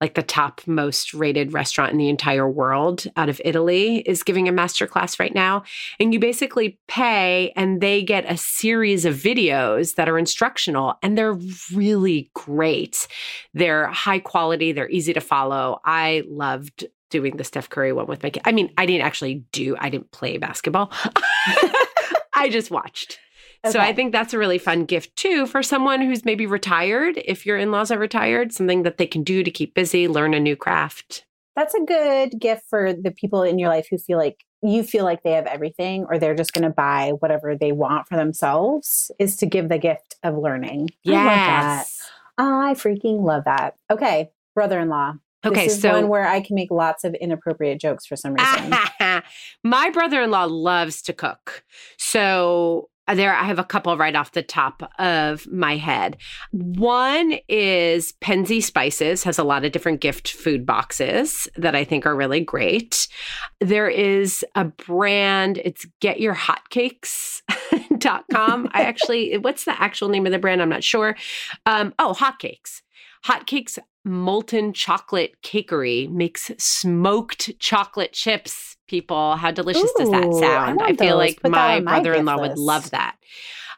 like 0.00 0.14
the 0.14 0.22
top 0.22 0.60
most 0.66 1.12
rated 1.12 1.52
restaurant 1.52 1.92
in 1.92 1.98
the 1.98 2.08
entire 2.08 2.48
world 2.48 3.06
out 3.16 3.28
of 3.28 3.40
Italy 3.44 3.98
is 3.98 4.22
giving 4.22 4.48
a 4.48 4.52
masterclass 4.52 5.18
right 5.18 5.34
now. 5.34 5.64
And 5.98 6.12
you 6.12 6.20
basically 6.20 6.78
pay 6.88 7.52
and 7.56 7.80
they 7.80 8.02
get 8.02 8.30
a 8.30 8.36
series 8.36 9.04
of 9.04 9.16
videos 9.16 9.96
that 9.96 10.08
are 10.08 10.18
instructional 10.18 10.94
and 11.02 11.18
they're 11.18 11.38
really 11.74 12.30
great. 12.34 13.08
They're 13.54 13.88
high 13.88 14.20
quality, 14.20 14.72
they're 14.72 14.90
easy 14.90 15.12
to 15.12 15.20
follow. 15.20 15.80
I 15.84 16.22
loved 16.28 16.86
doing 17.10 17.36
the 17.36 17.44
Steph 17.44 17.70
Curry 17.70 17.92
one 17.92 18.06
with 18.06 18.22
my 18.22 18.30
kid. 18.30 18.42
I 18.44 18.52
mean, 18.52 18.72
I 18.76 18.86
didn't 18.86 19.06
actually 19.06 19.44
do, 19.52 19.76
I 19.78 19.88
didn't 19.88 20.12
play 20.12 20.36
basketball. 20.36 20.92
I 22.34 22.48
just 22.50 22.70
watched. 22.70 23.18
Okay. 23.64 23.72
So 23.72 23.80
I 23.80 23.92
think 23.92 24.12
that's 24.12 24.32
a 24.32 24.38
really 24.38 24.58
fun 24.58 24.84
gift 24.84 25.16
too 25.16 25.46
for 25.46 25.62
someone 25.62 26.00
who's 26.00 26.24
maybe 26.24 26.46
retired. 26.46 27.20
If 27.24 27.44
your 27.44 27.56
in 27.56 27.72
laws 27.72 27.90
are 27.90 27.98
retired, 27.98 28.52
something 28.52 28.84
that 28.84 28.98
they 28.98 29.06
can 29.06 29.24
do 29.24 29.42
to 29.42 29.50
keep 29.50 29.74
busy, 29.74 30.06
learn 30.06 30.34
a 30.34 30.40
new 30.40 30.56
craft. 30.56 31.24
That's 31.56 31.74
a 31.74 31.80
good 31.80 32.38
gift 32.38 32.62
for 32.70 32.92
the 32.92 33.10
people 33.10 33.42
in 33.42 33.58
your 33.58 33.68
life 33.68 33.88
who 33.90 33.98
feel 33.98 34.16
like 34.16 34.44
you 34.62 34.82
feel 34.82 35.04
like 35.04 35.22
they 35.22 35.32
have 35.32 35.46
everything 35.46 36.04
or 36.08 36.18
they're 36.18 36.34
just 36.34 36.52
going 36.52 36.62
to 36.62 36.70
buy 36.70 37.12
whatever 37.18 37.56
they 37.56 37.72
want 37.72 38.08
for 38.08 38.16
themselves 38.16 39.10
is 39.18 39.36
to 39.38 39.46
give 39.46 39.68
the 39.68 39.78
gift 39.78 40.16
of 40.22 40.36
learning. 40.36 40.90
Yes. 41.02 42.00
I, 42.36 42.70
I 42.70 42.74
freaking 42.74 43.22
love 43.22 43.44
that. 43.44 43.74
Okay, 43.90 44.30
brother 44.54 44.78
in 44.78 44.88
law. 44.88 45.14
Okay, 45.44 45.66
this 45.66 45.76
is 45.76 45.82
so 45.82 45.92
one 45.92 46.08
where 46.08 46.26
I 46.26 46.40
can 46.40 46.56
make 46.56 46.70
lots 46.70 47.04
of 47.04 47.14
inappropriate 47.14 47.80
jokes 47.80 48.06
for 48.06 48.16
some 48.16 48.34
reason. 48.34 48.74
My 49.64 49.90
brother 49.90 50.22
in 50.22 50.30
law 50.30 50.44
loves 50.44 51.00
to 51.02 51.12
cook. 51.12 51.64
So 51.96 52.88
there 53.14 53.34
I 53.34 53.44
have 53.44 53.58
a 53.58 53.64
couple 53.64 53.96
right 53.96 54.14
off 54.14 54.32
the 54.32 54.42
top 54.42 54.92
of 54.98 55.50
my 55.50 55.76
head. 55.76 56.18
One 56.50 57.38
is 57.48 58.12
Penzeys 58.20 58.64
Spices 58.64 59.24
has 59.24 59.38
a 59.38 59.44
lot 59.44 59.64
of 59.64 59.72
different 59.72 60.00
gift 60.00 60.32
food 60.32 60.66
boxes 60.66 61.48
that 61.56 61.74
I 61.74 61.84
think 61.84 62.04
are 62.06 62.16
really 62.16 62.40
great. 62.40 63.08
There 63.60 63.88
is 63.88 64.44
a 64.54 64.64
brand, 64.64 65.58
it's 65.64 65.86
getyourhotcakes.com. 66.00 68.68
I 68.72 68.82
actually 68.88 69.38
what's 69.38 69.64
the 69.64 69.80
actual 69.80 70.08
name 70.08 70.26
of 70.26 70.32
the 70.32 70.38
brand? 70.38 70.60
I'm 70.62 70.68
not 70.68 70.84
sure. 70.84 71.16
Um, 71.66 71.94
oh, 71.98 72.14
hotcakes. 72.16 72.82
Hotcakes 73.24 73.78
Molten 74.08 74.72
Chocolate 74.72 75.40
Cakery 75.42 76.10
makes 76.10 76.50
smoked 76.58 77.58
chocolate 77.58 78.12
chips 78.12 78.76
people. 78.88 79.36
How 79.36 79.50
delicious 79.50 79.90
Ooh, 79.90 79.98
does 79.98 80.10
that 80.10 80.34
sound? 80.34 80.82
I, 80.82 80.88
I 80.88 80.92
feel 80.94 81.16
like 81.16 81.40
Put 81.40 81.50
my 81.50 81.80
brother 81.80 82.14
in 82.14 82.24
law 82.24 82.38
would 82.40 82.58
love 82.58 82.90
that. 82.90 83.16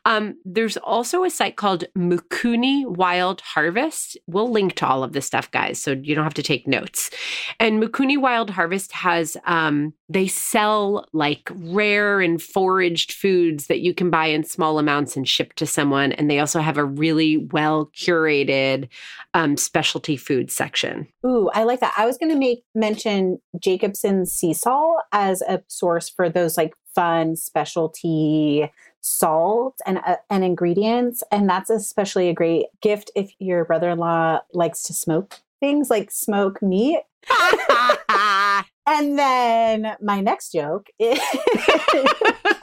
Um, 0.05 0.37
there's 0.45 0.77
also 0.79 1.25
a 1.25 1.31
site 1.31 1.57
called 1.57 1.85
Mikuni 1.97 2.87
Wild 2.87 3.41
Harvest. 3.43 4.17
We'll 4.27 4.51
link 4.51 4.75
to 4.77 4.87
all 4.87 5.05
of 5.05 5.13
this 5.13 5.27
stuff, 5.27 5.51
guys, 5.51 5.81
so 5.81 5.93
you 5.93 6.15
don't 6.15 6.25
have 6.25 6.35
to 6.35 6.43
take 6.43 6.67
notes. 6.67 7.11
And 7.59 7.83
Mikuni 7.83 8.19
Wild 8.19 8.51
Harvest 8.51 8.93
has, 8.93 9.37
um, 9.45 9.93
they 10.09 10.27
sell 10.27 11.07
like 11.13 11.51
rare 11.55 12.21
and 12.21 12.41
foraged 12.41 13.13
foods 13.13 13.67
that 13.67 13.81
you 13.81 13.95
can 13.95 14.11
buy 14.11 14.27
in 14.27 14.45
small 14.45 14.79
amounts 14.79 15.17
and 15.17 15.29
ship 15.29 15.53
to 15.55 15.67
someone. 15.67 16.13
And 16.13 16.31
they 16.31 16.39
also 16.39 16.61
have 16.61 16.79
a 16.79 16.85
really 16.85 17.37
well 17.37 17.91
curated 17.95 18.89
um, 19.35 19.57
specialty 19.57 20.17
food 20.17 20.51
section. 20.51 21.07
Ooh, 21.27 21.51
I 21.53 21.65
like 21.65 21.81
that. 21.81 21.95
I 21.97 22.07
was 22.07 22.19
going 22.19 22.33
to 22.33 22.39
make 22.39 22.65
mention 22.75 23.39
Jacobsen's 23.61 24.33
sea 24.33 24.55
salt 24.55 25.03
as 25.13 25.43
a 25.43 25.63
source 25.69 26.09
for 26.09 26.29
those 26.29 26.57
like 26.57 26.75
fun 26.95 27.37
specialty 27.37 28.71
salt 29.01 29.79
and 29.87 29.99
uh, 30.07 30.17
and 30.29 30.45
ingredients 30.45 31.23
and 31.33 31.49
that's 31.49 31.71
especially 31.71 32.29
a 32.29 32.35
great 32.35 32.67
gift 32.83 33.11
if 33.17 33.31
your 33.39 33.65
brother-in-law 33.65 34.41
likes 34.53 34.83
to 34.83 34.93
smoke 34.93 35.41
things 35.61 35.91
like 35.91 36.11
smoke 36.11 36.63
meat. 36.63 37.01
And 38.91 39.17
then 39.17 39.97
my 40.01 40.21
next 40.21 40.51
joke 40.51 40.89
is 40.99 41.21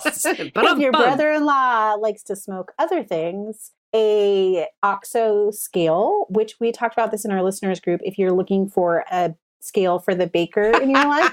if 0.05 0.79
your 0.79 0.91
brother-in-law 0.91 1.93
likes 1.93 2.23
to 2.23 2.35
smoke 2.35 2.73
other 2.77 3.03
things 3.03 3.71
a 3.95 4.67
oxo 4.83 5.49
scale 5.51 6.25
which 6.29 6.55
we 6.59 6.73
talked 6.73 6.93
about 6.93 7.11
this 7.11 7.23
in 7.23 7.31
our 7.31 7.41
listeners 7.41 7.79
group 7.79 8.01
if 8.03 8.17
you're 8.17 8.33
looking 8.33 8.67
for 8.67 9.05
a 9.09 9.33
scale 9.61 9.99
for 9.99 10.13
the 10.13 10.27
baker 10.27 10.71
in 10.81 10.89
your 10.89 11.05
life. 11.05 11.31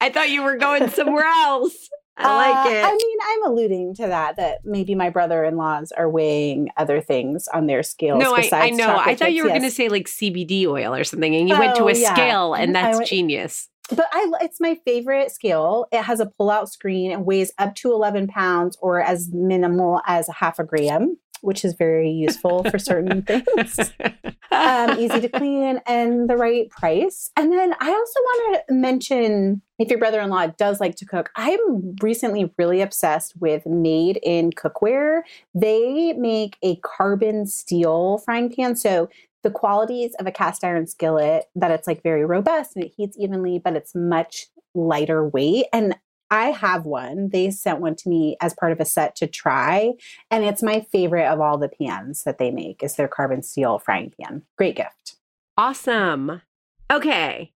I 0.00 0.08
thought 0.10 0.30
you 0.30 0.42
were 0.42 0.56
going 0.56 0.88
somewhere 0.88 1.26
else 1.26 1.90
I 2.24 2.36
like 2.36 2.66
uh, 2.66 2.70
it. 2.70 2.84
I 2.84 2.92
mean, 2.92 3.18
I'm 3.26 3.50
alluding 3.50 3.94
to 3.96 4.06
that, 4.08 4.36
that 4.36 4.58
maybe 4.64 4.94
my 4.94 5.10
brother 5.10 5.44
in 5.44 5.56
laws 5.56 5.92
are 5.92 6.08
weighing 6.08 6.68
other 6.76 7.00
things 7.00 7.48
on 7.48 7.66
their 7.66 7.82
scales. 7.82 8.20
No, 8.20 8.34
I, 8.34 8.48
I, 8.52 8.70
know. 8.70 8.96
I 8.96 9.14
thought 9.14 9.32
you 9.32 9.44
were 9.44 9.48
yes. 9.48 9.58
going 9.58 9.70
to 9.70 9.74
say 9.74 9.88
like 9.88 10.06
CBD 10.06 10.66
oil 10.66 10.94
or 10.94 11.04
something, 11.04 11.34
and 11.34 11.48
you 11.48 11.54
oh, 11.54 11.58
went 11.58 11.76
to 11.76 11.84
oh, 11.84 11.88
a 11.88 11.94
yeah. 11.94 12.12
scale, 12.14 12.54
and 12.54 12.74
that's 12.74 12.98
went, 12.98 13.08
genius. 13.08 13.68
But 13.88 14.06
I, 14.12 14.30
it's 14.40 14.60
my 14.60 14.78
favorite 14.84 15.30
scale. 15.30 15.86
It 15.92 16.02
has 16.02 16.20
a 16.20 16.26
pull-out 16.26 16.70
screen 16.70 17.12
and 17.12 17.26
weighs 17.26 17.52
up 17.58 17.74
to 17.76 17.92
11 17.92 18.28
pounds, 18.28 18.76
or 18.80 19.00
as 19.00 19.30
minimal 19.32 20.00
as 20.06 20.28
a 20.28 20.32
half 20.32 20.58
a 20.58 20.64
gram 20.64 21.16
which 21.42 21.64
is 21.64 21.74
very 21.74 22.10
useful 22.10 22.64
for 22.70 22.78
certain 22.78 23.22
things. 23.26 23.92
Um, 24.50 24.98
easy 24.98 25.20
to 25.20 25.28
clean 25.28 25.80
and 25.86 26.28
the 26.28 26.36
right 26.36 26.68
price. 26.70 27.30
And 27.36 27.52
then 27.52 27.74
I 27.80 27.90
also 27.90 28.20
want 28.20 28.62
to 28.68 28.74
mention 28.74 29.62
if 29.78 29.88
your 29.88 29.98
brother 29.98 30.20
in 30.20 30.30
law 30.30 30.46
does 30.46 30.80
like 30.80 30.96
to 30.96 31.04
cook, 31.04 31.30
I'm 31.36 31.96
recently 32.00 32.52
really 32.58 32.80
obsessed 32.80 33.34
with 33.40 33.66
Made 33.66 34.20
in 34.22 34.50
Cookware. 34.50 35.22
They 35.54 36.12
make 36.14 36.56
a 36.62 36.76
carbon 36.76 37.46
steel 37.46 38.18
frying 38.18 38.54
pan. 38.54 38.76
So 38.76 39.08
the 39.42 39.50
qualities 39.50 40.14
of 40.20 40.26
a 40.26 40.32
cast 40.32 40.62
iron 40.62 40.86
skillet 40.86 41.46
that 41.56 41.70
it's 41.70 41.86
like 41.86 42.02
very 42.02 42.24
robust 42.24 42.76
and 42.76 42.84
it 42.84 42.92
heats 42.96 43.16
evenly, 43.18 43.58
but 43.58 43.74
it's 43.74 43.94
much 43.94 44.46
lighter 44.74 45.26
weight. 45.26 45.66
And 45.72 45.96
I 46.32 46.52
have 46.52 46.86
one. 46.86 47.28
They 47.28 47.50
sent 47.50 47.80
one 47.80 47.94
to 47.96 48.08
me 48.08 48.38
as 48.40 48.54
part 48.54 48.72
of 48.72 48.80
a 48.80 48.86
set 48.86 49.14
to 49.16 49.26
try, 49.26 49.92
and 50.30 50.44
it's 50.44 50.62
my 50.62 50.80
favorite 50.90 51.26
of 51.26 51.42
all 51.42 51.58
the 51.58 51.68
pans 51.68 52.24
that 52.24 52.38
they 52.38 52.50
make. 52.50 52.82
Is 52.82 52.96
their 52.96 53.06
carbon 53.06 53.42
steel 53.42 53.78
frying 53.78 54.14
pan. 54.18 54.40
Great 54.56 54.74
gift. 54.74 55.16
Awesome. 55.58 56.40
Okay. 56.90 57.52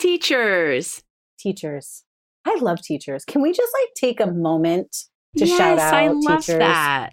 Teachers. 0.00 1.04
Teachers. 1.38 2.02
I 2.44 2.56
love 2.56 2.82
teachers. 2.82 3.24
Can 3.24 3.42
we 3.42 3.52
just 3.52 3.72
like 3.80 3.94
take 3.94 4.18
a 4.18 4.26
moment 4.26 5.04
to 5.38 5.46
yes, 5.46 5.56
shout 5.56 5.78
out 5.78 5.94
I 5.94 6.08
love 6.08 6.40
teachers? 6.40 6.58
That. 6.58 7.12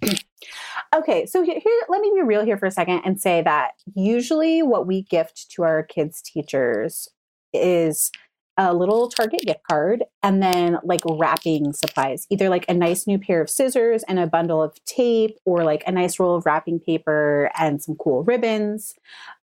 okay, 0.96 1.28
so 1.28 1.44
here, 1.44 1.60
here, 1.64 1.82
let 1.90 2.02
me 2.02 2.12
be 2.16 2.24
real 2.24 2.44
here 2.44 2.58
for 2.58 2.66
a 2.66 2.72
second 2.72 3.02
and 3.06 3.22
say 3.22 3.44
that 3.44 3.74
usually 3.94 4.64
what 4.64 4.88
we 4.88 5.04
gift 5.04 5.52
to 5.52 5.62
our 5.62 5.84
kids' 5.84 6.24
teachers 6.24 7.08
is 7.54 8.12
a 8.58 8.74
little 8.74 9.10
Target 9.10 9.42
gift 9.46 9.62
card 9.70 10.04
and 10.22 10.42
then 10.42 10.78
like 10.84 11.02
wrapping 11.10 11.74
supplies, 11.74 12.28
either 12.30 12.50
like 12.50 12.66
a 12.70 12.74
nice 12.74 13.08
new 13.08 13.18
pair 13.18 13.42
of 13.42 13.50
scissors 13.50 14.04
and 14.08 14.20
a 14.20 14.28
bundle 14.28 14.62
of 14.62 14.84
tape 14.86 15.38
or 15.46 15.64
like 15.64 15.84
a 15.88 15.92
nice 15.92 16.20
roll 16.20 16.36
of 16.36 16.46
wrapping 16.46 16.80
paper 16.80 17.50
and 17.58 17.82
some 17.82 17.96
cool 17.96 18.24
ribbons. 18.24 18.96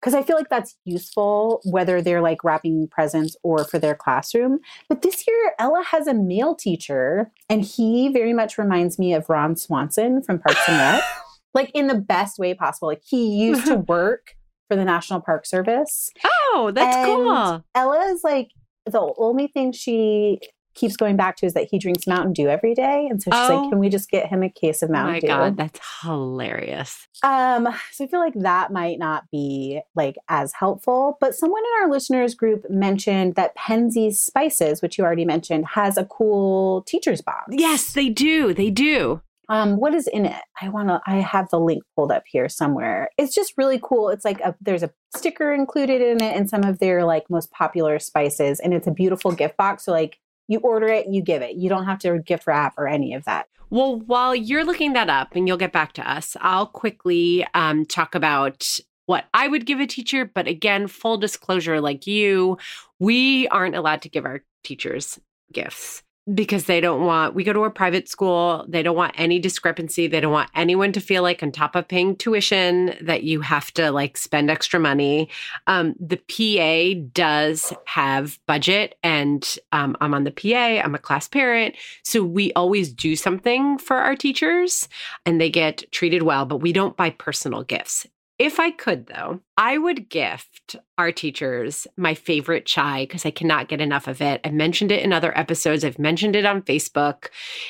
Because 0.01 0.15
I 0.15 0.23
feel 0.23 0.37
like 0.37 0.51
that's 0.51 0.77
useful, 0.85 1.63
whether 1.65 2.03
they're 2.03 2.21
like 2.21 2.45
wrapping 2.45 2.89
presents 2.89 3.37
or 3.43 3.65
for 3.65 3.79
their 3.79 3.95
classroom. 3.95 4.59
But 4.87 5.01
this 5.01 5.27
year, 5.27 5.55
Ella 5.59 5.83
has 5.83 6.07
a 6.07 6.13
male 6.13 6.55
teacher, 6.55 7.31
and 7.49 7.65
he 7.65 8.11
very 8.11 8.35
much 8.35 8.59
reminds 8.59 8.99
me 8.99 9.15
of 9.15 9.31
Ron 9.31 9.57
Swanson 9.57 10.23
from 10.23 10.41
Parks 10.41 10.61
and 10.69 10.77
Rec, 10.77 11.03
like 11.55 11.71
in 11.73 11.87
the 11.87 11.95
best 11.95 12.39
way 12.39 12.53
possible. 12.53 12.89
Like 12.89 13.03
he 13.03 13.29
used 13.29 13.65
to 13.65 13.77
work 13.89 14.35
for 14.69 14.77
the 14.77 14.85
National 14.85 15.23
Park 15.23 15.47
Service. 15.47 16.11
Oh, 16.25 16.71
that's 16.75 16.97
And 16.97 17.07
cool. 17.07 17.65
Ella 17.75 18.13
is 18.13 18.23
like 18.23 18.51
the 18.87 19.13
only 19.19 19.47
thing 19.47 19.73
she 19.73 20.41
keeps 20.75 20.97
going 20.97 21.17
back 21.17 21.37
to 21.37 21.47
is 21.47 21.55
that 21.55 21.69
he 21.71 21.79
drinks 21.79 22.05
Mountain 22.05 22.33
Dew 22.33 22.49
every 22.49 22.75
day. 22.75 23.07
And 23.09 23.23
so 23.23 23.31
she's 23.31 23.49
Oh. 23.49 23.61
like, 23.63 23.71
can 23.71 23.79
we 23.79 23.89
just 23.89 24.11
get 24.11 24.27
him 24.27 24.43
a 24.43 24.49
case 24.51 24.83
of 24.83 24.91
Oh 24.91 24.93
Mountain 24.95 25.13
my 25.13 25.21
Dew? 25.21 25.27
god, 25.29 25.57
that's 25.57 25.81
hilarious. 26.03 27.07
Um, 27.23 27.69
so 27.93 28.05
I 28.05 28.07
feel 28.09 28.19
like 28.19 28.35
that 28.35 28.73
might 28.73 28.99
not 28.99 29.31
be 29.31 29.81
like 29.95 30.17
as 30.29 30.53
helpful. 30.53 31.17
But 31.21 31.35
someone 31.37 31.63
in 31.63 31.83
our 31.85 31.91
listeners 31.93 32.35
group 32.35 32.69
mentioned 32.69 33.37
that 33.37 33.57
Penzeys 33.57 34.17
Spices, 34.17 34.83
which 34.83 34.99
you 34.99 35.05
already 35.05 35.25
mentioned, 35.25 35.65
has 35.75 35.97
a 35.97 36.05
cool 36.07 36.83
teacher's 36.83 37.23
box. 37.23 37.45
Yes, 37.51 37.93
they 37.93 38.09
do. 38.09 38.53
They 38.53 38.71
do. 38.71 39.21
Um, 39.49 39.77
what 39.79 39.95
is 39.95 40.07
in 40.07 40.27
it? 40.27 40.43
I 40.61 40.69
want 40.69 40.89
to. 40.89 41.01
I 41.07 41.17
have 41.17 41.49
the 41.51 41.61
link 41.61 41.83
pulled 41.95 42.11
up 42.11 42.25
here 42.27 42.49
somewhere. 42.49 43.09
It's 43.19 43.35
just 43.35 43.55
really 43.57 43.81
cool. 43.83 44.09
It's 44.09 44.25
like 44.25 44.41
a 44.41 44.55
there's 44.61 44.83
a 44.83 44.91
sticker 45.15 45.53
included 45.53 46.01
in 46.01 46.23
it, 46.23 46.37
and 46.37 46.49
some 46.49 46.65
of 46.65 46.79
their 46.79 47.05
like 47.05 47.29
most 47.29 47.51
popular 47.51 47.99
spices, 47.99 48.61
and 48.61 48.73
it's 48.73 48.87
a 48.87 48.93
beautiful 48.93 49.33
gift 49.33 49.57
box. 49.57 49.85
So 49.85 49.93
like 49.93 50.19
you 50.49 50.59
order 50.61 50.89
it, 50.89 51.07
you 51.09 51.23
give 51.23 51.43
it. 51.43 51.57
You 51.57 51.69
don't 51.69 51.87
have 51.87 51.99
to 52.01 52.19
gift 52.19 52.47
wrap 52.47 52.75
or 52.77 52.87
any 52.87 53.15
of 53.15 53.25
that. 53.25 53.47
Well, 53.71 53.99
while 54.01 54.35
you're 54.35 54.65
looking 54.65 54.93
that 54.93 55.09
up 55.09 55.35
and 55.35 55.49
you'll 55.49 55.57
get 55.57 55.73
back 55.73 55.95
to 55.95 56.11
us, 56.11 56.37
I'll 56.41 56.67
quickly 56.67 57.47
um, 57.55 57.87
talk 57.87 58.15
about 58.15 58.69
what 59.07 59.25
I 59.35 59.49
would 59.49 59.67
give 59.67 59.81
a 59.81 59.87
teacher. 59.87 60.25
But 60.25 60.47
again, 60.47 60.87
full 60.87 61.17
disclosure 61.17 61.81
like 61.81 62.07
you, 62.07 62.59
we 62.99 63.49
aren't 63.49 63.75
allowed 63.75 64.03
to 64.03 64.09
give 64.09 64.25
our 64.25 64.43
teachers 64.63 65.19
gifts 65.53 66.03
because 66.33 66.65
they 66.65 66.81
don't 66.81 67.05
want, 67.05 67.35
we 67.35 67.45
go 67.45 67.53
to 67.53 67.65
a 67.65 67.71
private 67.71 68.09
school. 68.09 68.65
They 68.67 68.83
don't 68.83 68.97
want 68.97 69.15
any 69.17 69.39
discrepancy. 69.39 70.07
They 70.07 70.21
don't 70.21 70.33
want 70.33 70.51
anyone 70.55 70.93
to 70.93 71.01
feel 71.01 71.23
like, 71.23 71.43
on 71.43 71.53
top 71.53 71.77
of 71.77 71.87
paying 71.87 72.17
tuition, 72.17 72.95
that 73.03 73.25
you 73.25 73.43
have 73.43 73.71
to 73.73 73.91
like 73.91 74.17
spend 74.17 74.51
extra 74.51 74.81
money. 74.81 75.29
Um, 75.67 75.95
the 76.01 76.17
PA 76.17 77.09
does 77.13 77.75
have 77.87 78.39
budget, 78.47 78.97
and 79.03 79.57
um, 79.73 79.97
I'm 80.01 80.15
on 80.15 80.25
the 80.25 80.31
PA, 80.31 80.83
I'm 80.83 80.95
a 80.95 80.99
class 80.99 81.29
parent. 81.29 81.75
So 82.05 82.23
we 82.23 82.53
always 82.55 82.93
do 82.93 83.17
something 83.17 83.77
for 83.77 83.97
our 83.97 84.17
teachers 84.17 84.89
and 85.27 85.41
they 85.41 85.51
get 85.51 85.91
treated 85.93 86.23
well, 86.23 86.47
but 86.47 86.59
we 86.59 86.73
don't 86.73 86.97
buy 86.97 87.11
personal 87.11 87.65
gifts. 87.65 88.07
If 88.37 88.59
I 88.59 88.73
could, 88.73 89.07
though, 89.07 89.41
I 89.57 89.79
would 89.79 90.09
gift 90.09 90.75
our 90.99 91.13
teachers 91.13 91.87
my 91.97 92.15
favorite 92.15 92.67
chai 92.67 93.05
because 93.05 93.25
I 93.25 93.31
cannot 93.31 93.69
get 93.69 93.81
enough 93.81 94.09
of 94.09 94.21
it. 94.21 94.41
I 94.45 94.51
mentioned 94.51 94.91
it 94.91 95.05
in 95.05 95.13
other 95.13 95.37
episodes. 95.39 95.85
I've 95.85 96.01
mentioned 96.01 96.35
it 96.35 96.45
on 96.45 96.63
Facebook. 96.63 97.29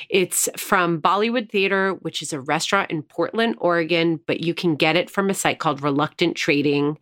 It's 0.09 0.49
from 0.57 0.99
Bollywood 0.99 1.51
Theater, 1.51 1.93
which 2.01 2.23
is 2.23 2.33
a 2.33 2.39
restaurant 2.39 2.89
in 2.89 3.03
Portland, 3.03 3.55
Oregon, 3.59 4.19
but 4.25 4.43
you 4.43 4.55
can 4.55 4.75
get 4.75 4.95
it 4.95 5.11
from 5.11 5.29
a 5.29 5.35
site 5.35 5.59
called 5.59 5.83
Reluctant 5.83 6.35
Trading. 6.35 6.97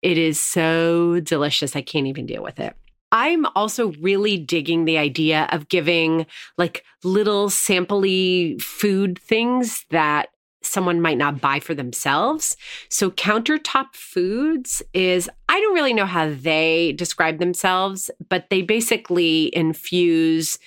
It 0.00 0.16
is 0.16 0.40
so 0.40 1.20
delicious. 1.20 1.76
I 1.76 1.82
can't 1.82 2.06
even 2.06 2.24
deal 2.24 2.42
with 2.42 2.58
it. 2.58 2.74
I'm 3.12 3.44
also 3.54 3.92
really 4.00 4.38
digging 4.38 4.86
the 4.86 4.98
idea 4.98 5.46
of 5.52 5.68
giving 5.68 6.26
like 6.58 6.84
little 7.04 7.48
sampley 7.48 8.60
food 8.60 9.18
things 9.20 9.84
that 9.90 10.30
someone 10.66 11.00
might 11.00 11.18
not 11.18 11.40
buy 11.40 11.60
for 11.60 11.74
themselves. 11.74 12.56
So 12.88 13.10
countertop 13.10 13.94
foods 13.94 14.82
is 14.92 15.28
I 15.48 15.60
don't 15.60 15.74
really 15.74 15.94
know 15.94 16.06
how 16.06 16.30
they 16.30 16.92
describe 16.92 17.38
themselves, 17.38 18.10
but 18.28 18.50
they 18.50 18.62
basically 18.62 19.54
infuse 19.56 20.58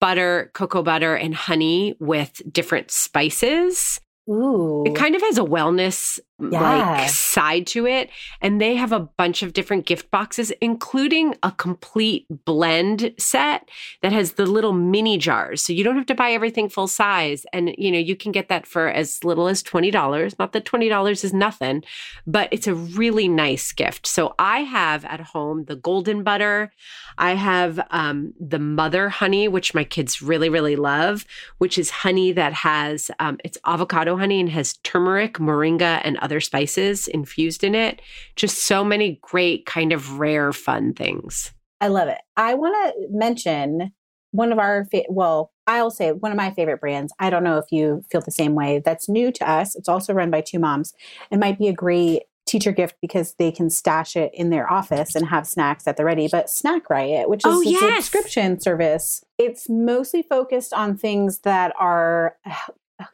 butter, 0.00 0.50
cocoa 0.54 0.82
butter 0.82 1.14
and 1.14 1.34
honey 1.34 1.94
with 2.00 2.42
different 2.50 2.90
spices. 2.90 4.00
Ooh, 4.28 4.84
It 4.86 4.94
kind 4.94 5.14
of 5.14 5.22
has 5.22 5.38
a 5.38 5.42
wellness 5.42 6.18
Yeah. 6.40 6.60
like 6.60 7.08
side 7.10 7.66
to 7.68 7.86
it. 7.86 8.10
And 8.40 8.60
they 8.60 8.76
have 8.76 8.92
a 8.92 9.00
bunch 9.00 9.42
of 9.42 9.52
different 9.52 9.86
gift 9.86 10.10
boxes, 10.10 10.52
including 10.60 11.34
a 11.42 11.52
complete 11.52 12.26
blend 12.44 13.12
set 13.18 13.68
that 14.02 14.12
has 14.12 14.32
the 14.32 14.46
little 14.46 14.72
mini 14.72 15.18
jars. 15.18 15.62
So 15.62 15.72
you 15.72 15.84
don't 15.84 15.96
have 15.96 16.06
to 16.06 16.14
buy 16.14 16.30
everything 16.30 16.68
full 16.68 16.88
size. 16.88 17.44
And 17.52 17.74
you 17.76 17.90
know, 17.90 17.98
you 17.98 18.16
can 18.16 18.32
get 18.32 18.48
that 18.48 18.66
for 18.66 18.88
as 18.88 19.24
little 19.24 19.48
as 19.48 19.62
$20. 19.62 20.38
Not 20.38 20.52
that 20.52 20.64
$20 20.64 21.24
is 21.24 21.32
nothing, 21.32 21.82
but 22.26 22.48
it's 22.52 22.66
a 22.66 22.74
really 22.74 23.28
nice 23.28 23.72
gift. 23.72 24.06
So 24.06 24.34
I 24.38 24.60
have 24.60 25.04
at 25.04 25.20
home 25.20 25.64
the 25.64 25.76
golden 25.76 26.22
butter. 26.22 26.72
I 27.18 27.34
have 27.34 27.80
um, 27.90 28.32
the 28.38 28.58
mother 28.58 29.08
honey, 29.08 29.48
which 29.48 29.74
my 29.74 29.84
kids 29.84 30.22
really, 30.22 30.48
really 30.48 30.76
love, 30.76 31.24
which 31.58 31.78
is 31.78 31.90
honey 31.90 32.32
that 32.32 32.52
has 32.52 33.10
um, 33.18 33.38
it's 33.44 33.58
avocado 33.66 34.16
honey 34.16 34.40
and 34.40 34.48
has 34.50 34.74
turmeric, 34.78 35.34
moringa, 35.34 36.00
and 36.04 36.16
other 36.18 36.29
spices 36.38 37.08
infused 37.08 37.64
in 37.64 37.74
it. 37.74 38.00
Just 38.36 38.58
so 38.58 38.84
many 38.84 39.18
great, 39.22 39.66
kind 39.66 39.92
of 39.92 40.20
rare, 40.20 40.52
fun 40.52 40.92
things. 40.94 41.52
I 41.80 41.88
love 41.88 42.06
it. 42.06 42.18
I 42.36 42.54
want 42.54 42.76
to 42.94 43.06
mention 43.10 43.90
one 44.32 44.52
of 44.52 44.60
our, 44.60 44.84
fa- 44.92 45.02
well, 45.08 45.50
I'll 45.66 45.90
say 45.90 46.12
one 46.12 46.30
of 46.30 46.36
my 46.36 46.52
favorite 46.52 46.80
brands. 46.80 47.12
I 47.18 47.30
don't 47.30 47.42
know 47.42 47.58
if 47.58 47.64
you 47.72 48.04
feel 48.12 48.20
the 48.20 48.30
same 48.30 48.54
way. 48.54 48.80
That's 48.84 49.08
new 49.08 49.32
to 49.32 49.50
us. 49.50 49.74
It's 49.74 49.88
also 49.88 50.12
run 50.12 50.30
by 50.30 50.42
two 50.42 50.58
moms. 50.60 50.92
It 51.32 51.38
might 51.40 51.58
be 51.58 51.66
a 51.68 51.72
great 51.72 52.22
teacher 52.46 52.72
gift 52.72 52.96
because 53.00 53.34
they 53.38 53.52
can 53.52 53.70
stash 53.70 54.16
it 54.16 54.30
in 54.34 54.50
their 54.50 54.70
office 54.70 55.14
and 55.14 55.28
have 55.28 55.46
snacks 55.46 55.86
at 55.86 55.96
the 55.96 56.04
ready. 56.04 56.28
But 56.30 56.50
Snack 56.50 56.90
Riot, 56.90 57.28
which 57.28 57.40
is 57.46 57.52
Oh, 57.54 57.60
a 57.60 57.64
yes. 57.64 58.04
subscription 58.04 58.60
service, 58.60 59.24
it's 59.38 59.68
mostly 59.68 60.22
focused 60.22 60.72
on 60.72 60.96
things 60.96 61.40
that 61.40 61.72
are 61.78 62.36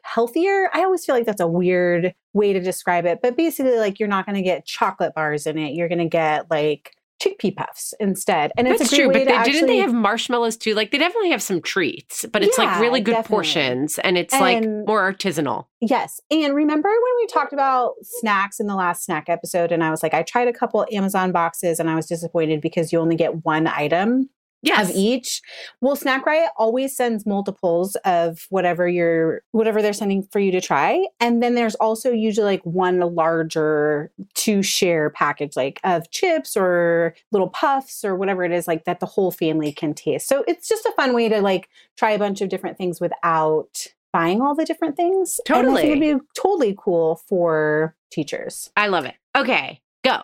healthier. 0.03 0.70
I 0.72 0.85
always 0.85 1.05
feel 1.05 1.14
like 1.14 1.27
that's 1.27 1.40
a 1.40 1.46
weird 1.49 2.14
way 2.33 2.53
to 2.53 2.61
describe 2.61 3.07
it, 3.07 3.20
but 3.22 3.37
basically, 3.37 3.79
like 3.79 3.99
you're 3.99 4.09
not 4.09 4.27
going 4.27 4.37
to 4.37 4.42
get 4.42 4.66
chocolate 4.66 5.14
bars 5.14 5.46
in 5.46 5.59
it. 5.59 5.75
You're 5.75 5.88
going 5.88 5.99
to 5.99 6.09
get 6.09 6.51
like 6.51 6.92
chickpea 7.22 7.57
puffs 7.57 7.94
instead, 7.99 8.53
and 8.59 8.68
it's 8.68 8.79
That's 8.79 8.92
a 8.92 8.96
true, 8.96 9.07
but 9.07 9.25
they, 9.25 9.33
actually. 9.33 9.53
didn't 9.53 9.68
they 9.68 9.79
have 9.79 9.94
marshmallows 9.94 10.57
too? 10.57 10.75
Like 10.75 10.90
they 10.90 10.99
definitely 10.99 11.31
have 11.31 11.42
some 11.42 11.62
treats, 11.62 12.27
but 12.31 12.42
it's 12.42 12.59
like 12.59 12.79
really 12.81 13.01
good 13.01 13.12
definitely. 13.12 13.35
portions 13.35 13.99
and 14.01 14.18
it's 14.18 14.35
like 14.35 14.62
more 14.64 15.12
artisanal. 15.12 15.66
Yes. 15.81 16.20
And 16.31 16.55
remember 16.55 16.88
when 16.88 17.12
we 17.18 17.27
talked 17.27 17.53
about 17.53 17.94
snacks 18.03 18.61
in 18.61 18.66
the 18.66 18.75
last 18.75 19.05
snack 19.05 19.29
episode? 19.29 19.72
And 19.72 19.83
I 19.83 19.90
was 19.90 20.03
like, 20.03 20.14
I 20.14 20.22
tried 20.22 20.49
a 20.49 20.53
couple 20.53 20.87
Amazon 20.92 21.33
boxes 21.33 21.81
and 21.81 21.88
I 21.88 21.94
was 21.94 22.07
disappointed 22.07 22.61
because 22.61 22.92
you 22.92 22.99
only 22.99 23.16
get 23.16 23.44
one 23.44 23.66
item 23.66 24.29
Yes. 24.66 24.90
of 24.90 24.96
each. 24.96 25.40
Well, 25.81 25.96
Snack 25.96 26.26
Riot 26.26 26.50
always 26.57 26.94
sends 26.96 27.24
multiples 27.24 27.96
of 28.05 28.46
whatever 28.50 28.88
you're 28.88 29.42
whatever 29.52 29.81
they're 29.81 29.92
sending 29.92 30.24
for 30.24 30.38
you 30.40 30.50
to 30.52 30.61
try. 30.61 31.07
And 31.20 31.42
then 31.42 31.55
there's 31.55 31.74
also 31.76 32.11
usually 32.11 32.46
like 32.46 32.62
one 32.64 33.00
larger 33.00 34.11
to 34.35 34.62
share 34.62 35.11
package 35.11 35.57
like 35.57 35.81
of 35.85 36.11
chips 36.11 36.57
or 36.57 37.14
little 37.33 37.48
puffs 37.48 38.05
or 38.05 38.16
whatever 38.16 38.44
it 38.44 38.52
is 38.52 38.66
like 38.68 38.85
that 38.85 39.00
the 39.00 39.07
whole 39.07 39.31
family 39.31 39.72
can 39.72 39.94
taste. 39.94 40.29
So 40.29 40.44
it's 40.48 40.68
just 40.68 40.85
a 40.87 40.92
fun 40.92 41.14
way 41.14 41.29
to 41.29 41.40
like 41.40 41.68
try 41.96 42.11
a 42.11 42.18
bunch 42.18 42.40
of 42.40 42.48
different 42.48 42.76
things 42.76 43.00
without 43.00 43.87
buying 44.12 44.40
all 44.40 44.55
the 44.55 44.64
different 44.64 44.96
things. 44.96 45.40
And 45.48 45.57
I 45.57 45.61
Totally. 45.62 45.83
think 45.83 46.02
it'd 46.02 46.18
be 46.20 46.26
totally 46.37 46.74
cool 46.79 47.20
for 47.29 47.94
teachers 48.11 48.70
I 48.76 48.87
love 48.88 49.05
it. 49.05 49.14
Okay, 49.37 49.81
go. 50.05 50.22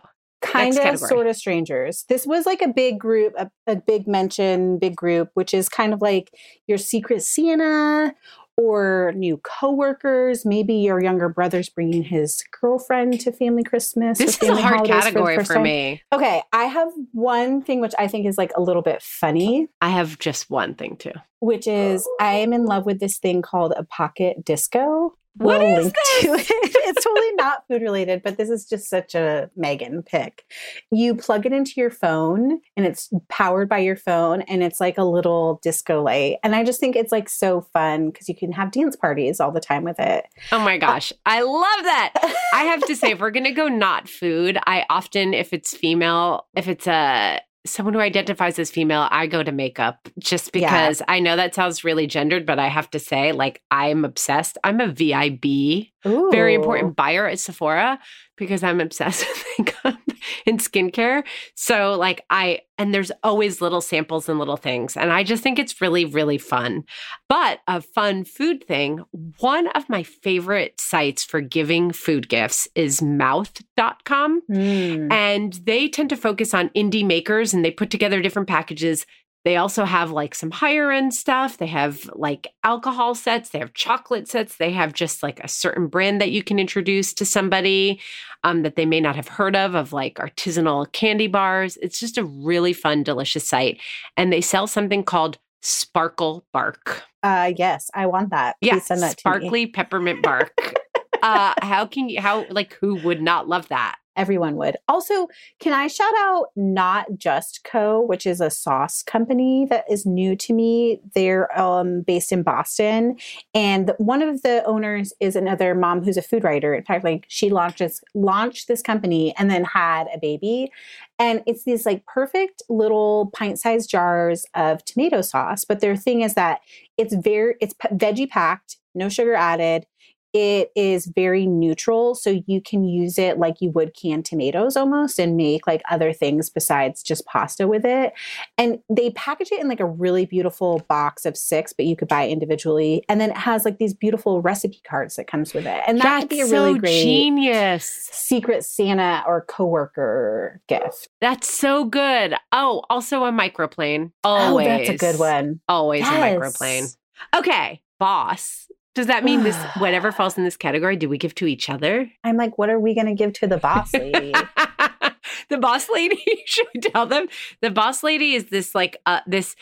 Kind 0.52 0.78
of 0.78 0.98
sort 0.98 1.26
of 1.26 1.36
strangers. 1.36 2.04
This 2.08 2.26
was 2.26 2.46
like 2.46 2.62
a 2.62 2.68
big 2.68 2.98
group 2.98 3.34
a, 3.38 3.50
a 3.66 3.76
big 3.76 4.06
mention 4.06 4.78
big 4.78 4.94
group 4.96 5.30
which 5.34 5.52
is 5.54 5.68
kind 5.68 5.92
of 5.94 6.00
like 6.00 6.32
your 6.66 6.78
secret 6.78 7.22
santa 7.22 8.14
or 8.58 9.12
new 9.16 9.38
coworkers. 9.38 10.44
Maybe 10.44 10.74
your 10.74 11.02
younger 11.02 11.30
brother's 11.30 11.70
bringing 11.70 12.02
his 12.02 12.44
girlfriend 12.60 13.18
to 13.20 13.32
family 13.32 13.64
christmas 13.64 14.18
This 14.18 14.42
is 14.42 14.48
a 14.50 14.60
hard 14.60 14.86
category 14.86 15.36
first 15.36 15.50
for 15.52 15.58
me. 15.58 16.02
okay 16.12 16.42
i 16.52 16.64
have 16.64 16.88
one 17.12 17.62
thing 17.62 17.80
which 17.80 17.94
i 17.98 18.06
think 18.06 18.26
is 18.26 18.36
like 18.36 18.52
a 18.56 18.60
little 18.60 18.82
bit 18.82 19.00
funny. 19.02 19.68
I 19.80 19.88
have 19.88 20.18
just 20.18 20.50
one 20.50 20.74
thing 20.74 20.96
too. 20.96 21.12
which 21.40 21.66
is 21.66 22.06
i 22.20 22.34
am 22.34 22.52
in 22.52 22.66
love 22.66 22.84
with 22.84 23.00
this 23.00 23.18
thing 23.18 23.40
called 23.42 23.72
a 23.76 23.84
pocket 23.84 24.44
disco 24.44 25.16
What 25.34 25.60
We'll 25.60 25.78
is 25.78 25.84
link 25.84 25.94
to 25.94 26.34
it. 26.34 26.46
it's 26.50 27.04
totally 27.04 27.32
not 27.34 27.66
food 27.66 27.80
related, 27.80 28.22
but 28.22 28.36
this 28.36 28.50
is 28.50 28.66
just 28.66 28.88
such 28.90 29.14
a 29.14 29.50
Meghan 29.58 30.04
pick. 30.04 30.44
You 30.90 31.14
plug 31.14 31.46
it 31.46 31.52
into 31.52 31.72
your 31.76 31.90
phone 31.90 32.60
and 32.76 32.84
it's 32.84 33.10
powered 33.28 33.68
by 33.68 33.78
your 33.78 33.96
phone 33.96 34.42
and 34.42 34.62
it's 34.62 34.78
like 34.78 34.98
a 34.98 35.04
little 35.04 35.58
disco 35.62 36.02
light. 36.02 36.36
And 36.44 36.54
I 36.54 36.64
just 36.64 36.80
think 36.80 36.96
it's 36.96 37.12
like 37.12 37.30
so 37.30 37.62
fun 37.72 38.10
because 38.10 38.28
you 38.28 38.36
can 38.36 38.52
have 38.52 38.72
dance 38.72 38.94
parties 38.94 39.40
all 39.40 39.52
the 39.52 39.60
time 39.60 39.84
with 39.84 39.98
it. 39.98 40.26
Oh 40.52 40.58
my 40.58 40.76
uh, 40.76 40.80
gosh, 40.80 41.12
I 41.24 41.40
love 41.40 41.84
that. 41.84 42.12
I 42.52 42.64
have 42.64 42.84
to 42.86 42.94
say, 42.94 43.12
if 43.12 43.20
we're 43.20 43.30
gonna 43.30 43.52
go 43.52 43.68
not 43.68 44.08
food, 44.08 44.58
I 44.66 44.84
often, 44.90 45.32
if 45.32 45.54
it's 45.54 45.74
female, 45.74 46.46
if 46.54 46.68
it's 46.68 46.86
a 46.86 47.40
someone 47.64 47.94
who 47.94 48.00
identifies 48.00 48.58
as 48.58 48.70
female, 48.70 49.06
I 49.10 49.26
go 49.26 49.42
to 49.42 49.52
makeup 49.52 50.08
just 50.18 50.50
Yeah. 50.54 50.68
because 50.68 51.02
I 51.06 51.20
know 51.20 51.36
that 51.36 51.54
sounds 51.54 51.84
really 51.84 52.06
gendered, 52.06 52.44
but 52.44 52.58
I 52.58 52.68
have 52.68 52.90
to 52.90 52.98
say, 52.98 53.32
like, 53.32 53.62
I'm 53.70 54.04
obsessed. 54.04 54.58
I'm 54.64 54.80
a 54.80 54.88
VIB, 54.88 55.92
very 56.04 56.54
important 56.54 56.96
buyer 56.96 57.28
at 57.28 57.38
Sephora 57.38 58.00
because 58.42 58.64
I'm 58.64 58.80
obsessed 58.80 59.24
with 59.28 59.44
makeup 59.58 59.98
and 60.46 60.58
skincare. 60.58 61.22
So, 61.54 61.94
like, 61.94 62.24
I, 62.28 62.62
and 62.76 62.92
there's 62.92 63.12
always 63.22 63.60
little 63.60 63.80
samples 63.80 64.28
and 64.28 64.38
little 64.38 64.56
things. 64.56 64.96
And 64.96 65.12
I 65.12 65.22
just 65.22 65.42
think 65.42 65.58
it's 65.58 65.80
really, 65.80 66.04
really 66.04 66.38
fun. 66.38 66.82
But 67.28 67.60
a 67.68 67.80
fun 67.80 68.24
food 68.24 68.64
thing, 68.66 69.04
one 69.38 69.68
of 69.68 69.88
my 69.88 70.02
favorite 70.02 70.80
sites 70.80 71.24
for 71.24 71.40
giving 71.40 71.92
food 71.92 72.28
gifts 72.28 72.66
is 72.74 73.00
mouth.com. 73.00 74.42
Mm. 74.50 75.12
And 75.12 75.52
they 75.64 75.88
tend 75.88 76.10
to 76.10 76.16
focus 76.16 76.52
on 76.52 76.70
indie 76.70 77.06
makers 77.06 77.54
and 77.54 77.64
they 77.64 77.70
put 77.70 77.90
together 77.90 78.20
different 78.20 78.48
packages. 78.48 79.06
They 79.44 79.56
also 79.56 79.84
have 79.84 80.10
like 80.10 80.34
some 80.34 80.50
higher 80.50 80.90
end 80.92 81.14
stuff. 81.14 81.58
They 81.58 81.66
have 81.66 82.08
like 82.14 82.48
alcohol 82.62 83.14
sets, 83.14 83.50
they 83.50 83.58
have 83.58 83.74
chocolate 83.74 84.28
sets, 84.28 84.56
they 84.56 84.70
have 84.72 84.92
just 84.92 85.22
like 85.22 85.40
a 85.42 85.48
certain 85.48 85.88
brand 85.88 86.20
that 86.20 86.30
you 86.30 86.42
can 86.42 86.58
introduce 86.58 87.12
to 87.14 87.24
somebody 87.24 88.00
um, 88.44 88.62
that 88.62 88.76
they 88.76 88.86
may 88.86 89.00
not 89.00 89.16
have 89.16 89.28
heard 89.28 89.56
of, 89.56 89.74
of 89.74 89.92
like 89.92 90.14
artisanal 90.16 90.90
candy 90.92 91.26
bars. 91.26 91.76
It's 91.82 91.98
just 91.98 92.18
a 92.18 92.24
really 92.24 92.72
fun, 92.72 93.02
delicious 93.02 93.46
site. 93.46 93.80
And 94.16 94.32
they 94.32 94.40
sell 94.40 94.66
something 94.66 95.02
called 95.04 95.38
Sparkle 95.60 96.44
Bark. 96.52 97.02
Uh, 97.22 97.52
yes, 97.56 97.90
I 97.94 98.06
want 98.06 98.30
that. 98.30 98.56
Please 98.60 98.68
Yeah, 98.68 98.78
send 98.80 99.02
that 99.02 99.16
to 99.18 99.28
me. 99.30 99.34
sparkly 99.38 99.66
peppermint 99.66 100.22
bark. 100.22 100.74
uh, 101.22 101.54
how 101.62 101.86
can 101.86 102.08
you, 102.08 102.20
how, 102.20 102.46
like, 102.50 102.74
who 102.74 102.96
would 102.96 103.22
not 103.22 103.48
love 103.48 103.68
that? 103.68 103.96
Everyone 104.14 104.56
would. 104.56 104.76
Also, 104.88 105.28
can 105.58 105.72
I 105.72 105.86
shout 105.86 106.12
out 106.18 106.48
Not 106.54 107.16
Just 107.16 107.64
Co., 107.64 108.00
which 108.00 108.26
is 108.26 108.40
a 108.40 108.50
sauce 108.50 109.02
company 109.02 109.66
that 109.70 109.84
is 109.90 110.04
new 110.04 110.36
to 110.36 110.52
me. 110.52 111.00
They're 111.14 111.58
um, 111.58 112.02
based 112.02 112.30
in 112.30 112.42
Boston, 112.42 113.16
and 113.54 113.92
one 113.96 114.20
of 114.20 114.42
the 114.42 114.62
owners 114.66 115.14
is 115.18 115.34
another 115.34 115.74
mom 115.74 116.04
who's 116.04 116.18
a 116.18 116.22
food 116.22 116.44
writer. 116.44 116.74
In 116.74 116.84
fact, 116.84 117.04
like 117.04 117.24
she 117.28 117.48
launches 117.48 118.02
launched 118.14 118.68
this 118.68 118.82
company 118.82 119.34
and 119.38 119.50
then 119.50 119.64
had 119.64 120.08
a 120.14 120.18
baby, 120.18 120.70
and 121.18 121.42
it's 121.46 121.64
these 121.64 121.86
like 121.86 122.04
perfect 122.04 122.62
little 122.68 123.30
pint-sized 123.34 123.88
jars 123.88 124.44
of 124.54 124.84
tomato 124.84 125.22
sauce. 125.22 125.64
But 125.64 125.80
their 125.80 125.96
thing 125.96 126.20
is 126.20 126.34
that 126.34 126.60
it's 126.98 127.14
very 127.14 127.54
it's 127.60 127.74
veggie 127.92 128.28
packed, 128.28 128.76
no 128.94 129.08
sugar 129.08 129.34
added 129.34 129.86
it 130.32 130.70
is 130.74 131.06
very 131.06 131.46
neutral 131.46 132.14
so 132.14 132.42
you 132.46 132.60
can 132.60 132.84
use 132.84 133.18
it 133.18 133.38
like 133.38 133.60
you 133.60 133.70
would 133.70 133.94
canned 133.94 134.24
tomatoes 134.24 134.76
almost 134.76 135.18
and 135.18 135.36
make 135.36 135.66
like 135.66 135.82
other 135.90 136.12
things 136.12 136.48
besides 136.50 137.02
just 137.02 137.24
pasta 137.26 137.68
with 137.68 137.84
it 137.84 138.12
and 138.58 138.78
they 138.88 139.10
package 139.10 139.52
it 139.52 139.60
in 139.60 139.68
like 139.68 139.80
a 139.80 139.86
really 139.86 140.26
beautiful 140.26 140.84
box 140.88 141.24
of 141.24 141.36
six 141.36 141.72
but 141.72 141.86
you 141.86 141.96
could 141.96 142.08
buy 142.08 142.22
it 142.22 142.30
individually 142.30 143.04
and 143.08 143.20
then 143.20 143.30
it 143.30 143.36
has 143.36 143.64
like 143.64 143.78
these 143.78 143.94
beautiful 143.94 144.40
recipe 144.40 144.80
cards 144.84 145.16
that 145.16 145.26
comes 145.26 145.54
with 145.54 145.66
it 145.66 145.82
and 145.86 146.00
that 146.00 146.20
could 146.20 146.28
be 146.28 146.40
a 146.40 146.46
really 146.46 146.74
so 146.74 146.78
great 146.78 147.02
genius. 147.02 148.08
secret 148.12 148.64
santa 148.64 149.22
or 149.26 149.42
coworker 149.42 150.60
gift 150.68 151.08
That's 151.20 151.52
so 151.52 151.84
good. 151.84 152.34
Oh, 152.50 152.82
also 152.90 153.24
a 153.24 153.32
microplane. 153.32 154.12
Always. 154.24 154.66
oh 154.66 154.70
that's 154.70 154.88
a 154.88 154.96
good 154.96 155.18
one 155.18 155.60
Always 155.68 156.02
a 156.02 156.10
microplane. 156.10 156.94
Okay, 157.34 157.82
boss. 157.98 158.68
Does 158.94 159.06
that 159.06 159.24
mean 159.24 159.42
this 159.42 159.56
whatever 159.78 160.12
falls 160.12 160.36
in 160.36 160.44
this 160.44 160.56
category, 160.56 160.96
do 160.96 161.08
we 161.08 161.18
give 161.18 161.34
to 161.36 161.46
each 161.46 161.68
other? 161.70 162.10
i'm 162.24 162.36
like 162.36 162.58
what 162.58 162.68
are 162.70 162.78
we 162.80 162.94
going 162.94 163.06
to 163.06 163.14
give 163.14 163.32
to 163.34 163.46
the 163.46 163.58
boss 163.58 163.92
lady 163.94 164.32
the 165.48 165.58
boss 165.58 165.88
lady, 165.92 166.42
should 166.46 166.66
tell 166.92 167.06
them? 167.06 167.26
The 167.60 167.70
boss 167.70 168.02
lady 168.02 168.34
is 168.34 168.46
this 168.46 168.74
like 168.74 168.96
uh, 169.06 169.20
this 169.26 169.54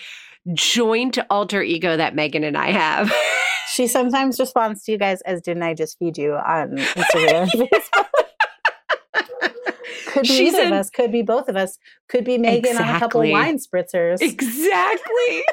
joint 0.54 1.18
alter 1.28 1.62
ego 1.62 1.96
that 1.96 2.14
Meghan 2.14 2.44
and 2.46 2.56
I 2.56 2.70
have. 2.72 3.12
She 3.72 3.86
sometimes 3.86 4.40
responds 4.40 4.82
to 4.82 4.92
you 4.92 4.98
guys 4.98 5.20
as 5.22 5.40
didn't 5.42 5.62
I 5.62 5.74
just 5.74 5.96
feed 6.00 6.18
you 6.18 6.32
on 6.34 6.70
Instagram. 6.76 7.48
could 10.06 10.22
be 10.22 10.26
She's 10.28 10.54
either 10.54 10.62
an- 10.62 10.72
of 10.72 10.78
us, 10.80 10.90
could 10.90 11.12
be 11.12 11.22
both 11.22 11.48
of 11.48 11.54
us, 11.54 11.78
could 12.08 12.24
be 12.24 12.36
Meghan 12.36 12.80
on 12.80 12.96
a 12.96 12.98
couple 12.98 13.20
wine 13.30 13.58
spritzers. 13.58 14.20
exactly. 14.20 15.44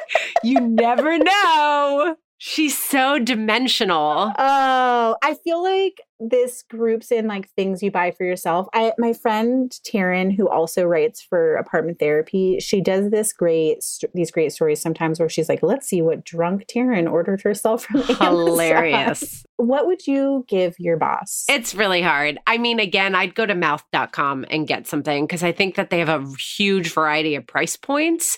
you 0.43 0.59
never 0.59 1.19
know. 1.19 2.15
She's 2.39 2.78
so 2.78 3.17
dimensional. 3.17 4.32
Oh, 4.38 5.15
I 5.23 5.36
feel 5.43 5.63
like 5.63 6.02
this 6.19 6.63
groups 6.63 7.12
in 7.12 7.28
like 7.28 7.50
things 7.50 7.84
you 7.84 7.91
buy 7.91 8.12
for 8.12 8.26
yourself. 8.26 8.67
I 8.73 8.93
my 8.97 9.13
friend 9.13 9.71
Taryn, 9.88 10.36
who 10.36 10.47
also 10.47 10.84
writes 10.84 11.21
for 11.21 11.56
Apartment 11.56 12.00
Therapy, 12.00 12.60
she 12.60 12.82
does 12.82 13.10
this 13.10 13.34
great 13.34 13.84
these 14.13 14.32
great 14.32 14.52
stories 14.52 14.82
sometimes 14.82 15.19
where 15.19 15.30
she's 15.30 15.50
like, 15.50 15.63
"Let's 15.63 15.88
see 15.88 16.02
what 16.02 16.23
drunk 16.23 16.65
Taryn 16.67 17.12
ordered 17.12 17.41
herself 17.41 17.86
from 17.86 18.02
Amazon." 18.19 18.45
Hilarious. 18.45 19.43
What 19.58 19.88
would 19.88 20.06
you 20.06 20.45
give 20.47 20.76
your 20.78 20.97
boss? 20.97 21.45
It's 21.50 21.73
really 21.73 22.04
hard. 22.04 22.38
I 22.45 22.60
mean, 22.60 22.80
again, 22.80 23.15
I'd 23.15 23.34
go 23.34 23.45
to 23.45 23.56
mouth.com 23.56 24.45
and 24.52 24.67
get 24.67 24.86
something 24.86 25.26
because 25.26 25.43
I 25.43 25.52
think 25.52 25.76
that 25.76 25.89
they 25.89 26.00
have 26.00 26.10
a 26.10 26.28
huge 26.38 26.93
variety 26.93 27.34
of 27.36 27.47
price 27.47 27.76
points. 27.76 28.38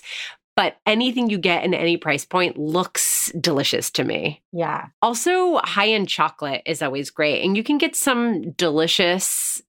But 0.60 0.76
anything 0.84 1.30
you 1.30 1.38
get 1.38 1.64
in 1.64 1.72
any 1.72 1.96
price 1.96 2.26
point 2.26 2.58
looks 2.58 3.32
delicious 3.40 3.90
to 3.92 4.04
me. 4.04 4.42
yeah. 4.52 4.88
Also, 5.00 5.56
high 5.56 5.88
end 5.88 6.10
chocolate 6.10 6.60
is 6.66 6.82
always 6.82 7.08
great. 7.08 7.42
And 7.42 7.56
you 7.56 7.64
can 7.64 7.78
get 7.78 7.96
some 7.96 8.50
delicious, 8.50 9.62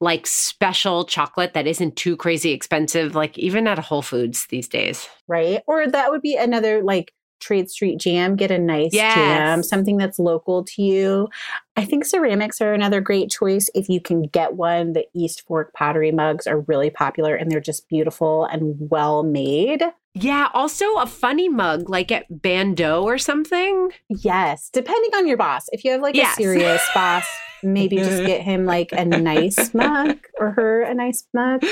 like 0.00 0.26
special 0.26 1.04
chocolate 1.04 1.52
that 1.52 1.66
isn't 1.66 1.96
too 1.96 2.16
crazy 2.16 2.52
expensive, 2.52 3.14
like 3.14 3.36
even 3.36 3.66
at 3.66 3.78
Whole 3.78 4.00
Foods 4.00 4.46
these 4.46 4.68
days. 4.68 5.06
right? 5.28 5.60
Or 5.66 5.86
that 5.86 6.10
would 6.10 6.22
be 6.22 6.36
another 6.36 6.82
like 6.82 7.12
Trade 7.42 7.70
Street 7.70 7.98
jam. 7.98 8.36
Get 8.36 8.50
a 8.50 8.58
nice 8.58 8.94
Yes. 8.94 9.14
jam, 9.14 9.62
something 9.62 9.98
that's 9.98 10.18
local 10.18 10.64
to 10.64 10.82
you. 10.82 11.28
I 11.76 11.84
think 11.84 12.04
ceramics 12.06 12.60
are 12.62 12.72
another 12.72 13.00
great 13.00 13.30
choice 13.30 13.68
if 13.74 13.88
you 13.90 14.00
can 14.00 14.22
get 14.22 14.54
one. 14.54 14.92
The 14.94 15.06
East 15.14 15.42
Fork 15.46 15.72
pottery 15.74 16.12
mugs 16.12 16.46
are 16.46 16.60
really 16.60 16.88
popular 16.90 17.34
and 17.34 17.50
they're 17.50 17.60
just 17.60 17.88
beautiful 17.88 18.44
and 18.46 18.76
well 18.90 19.22
made. 19.22 19.82
Yeah, 20.14 20.48
also 20.52 20.84
a 20.98 21.06
funny 21.06 21.48
mug 21.48 21.88
like 21.88 22.12
at 22.12 22.42
Bando 22.42 23.02
or 23.02 23.16
something. 23.18 23.90
Yes, 24.08 24.68
depending 24.70 25.10
on 25.14 25.26
your 25.26 25.38
boss. 25.38 25.68
If 25.72 25.84
you 25.84 25.92
have 25.92 26.02
like 26.02 26.14
Yes. 26.14 26.34
a 26.38 26.42
serious 26.42 26.82
boss, 26.94 27.24
maybe 27.62 27.96
just 27.96 28.26
get 28.26 28.42
him 28.42 28.66
like 28.66 28.92
a 28.92 29.06
nice 29.06 29.72
mug 29.74 30.18
or 30.38 30.50
her 30.50 30.82
a 30.82 30.92
nice 30.92 31.24
mug. 31.32 31.64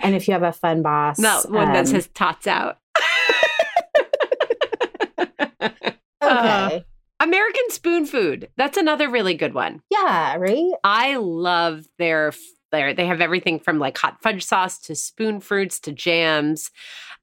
And 0.00 0.14
if 0.14 0.28
you 0.28 0.34
have 0.34 0.44
a 0.44 0.52
fun 0.52 0.82
boss, 0.82 1.18
no, 1.18 1.42
one 1.48 1.72
that 1.72 1.80
um, 1.80 1.86
says 1.86 2.08
tots 2.14 2.46
out. 2.46 2.78
Okay, 6.22 6.84
American 7.20 7.70
Spoon 7.70 8.06
Food. 8.06 8.48
That's 8.56 8.76
another 8.76 9.08
really 9.08 9.34
good 9.34 9.54
one. 9.54 9.80
yeah, 9.90 10.36
right. 10.36 10.72
I 10.82 11.16
love 11.16 11.86
their 11.98 12.32
their 12.72 12.92
they 12.92 13.06
have 13.06 13.20
everything 13.20 13.58
from 13.60 13.78
like 13.78 13.96
hot 13.96 14.20
fudge 14.22 14.44
sauce 14.44 14.78
to 14.80 14.94
spoon 14.94 15.40
fruits 15.40 15.78
to 15.80 15.92
jams, 15.92 16.70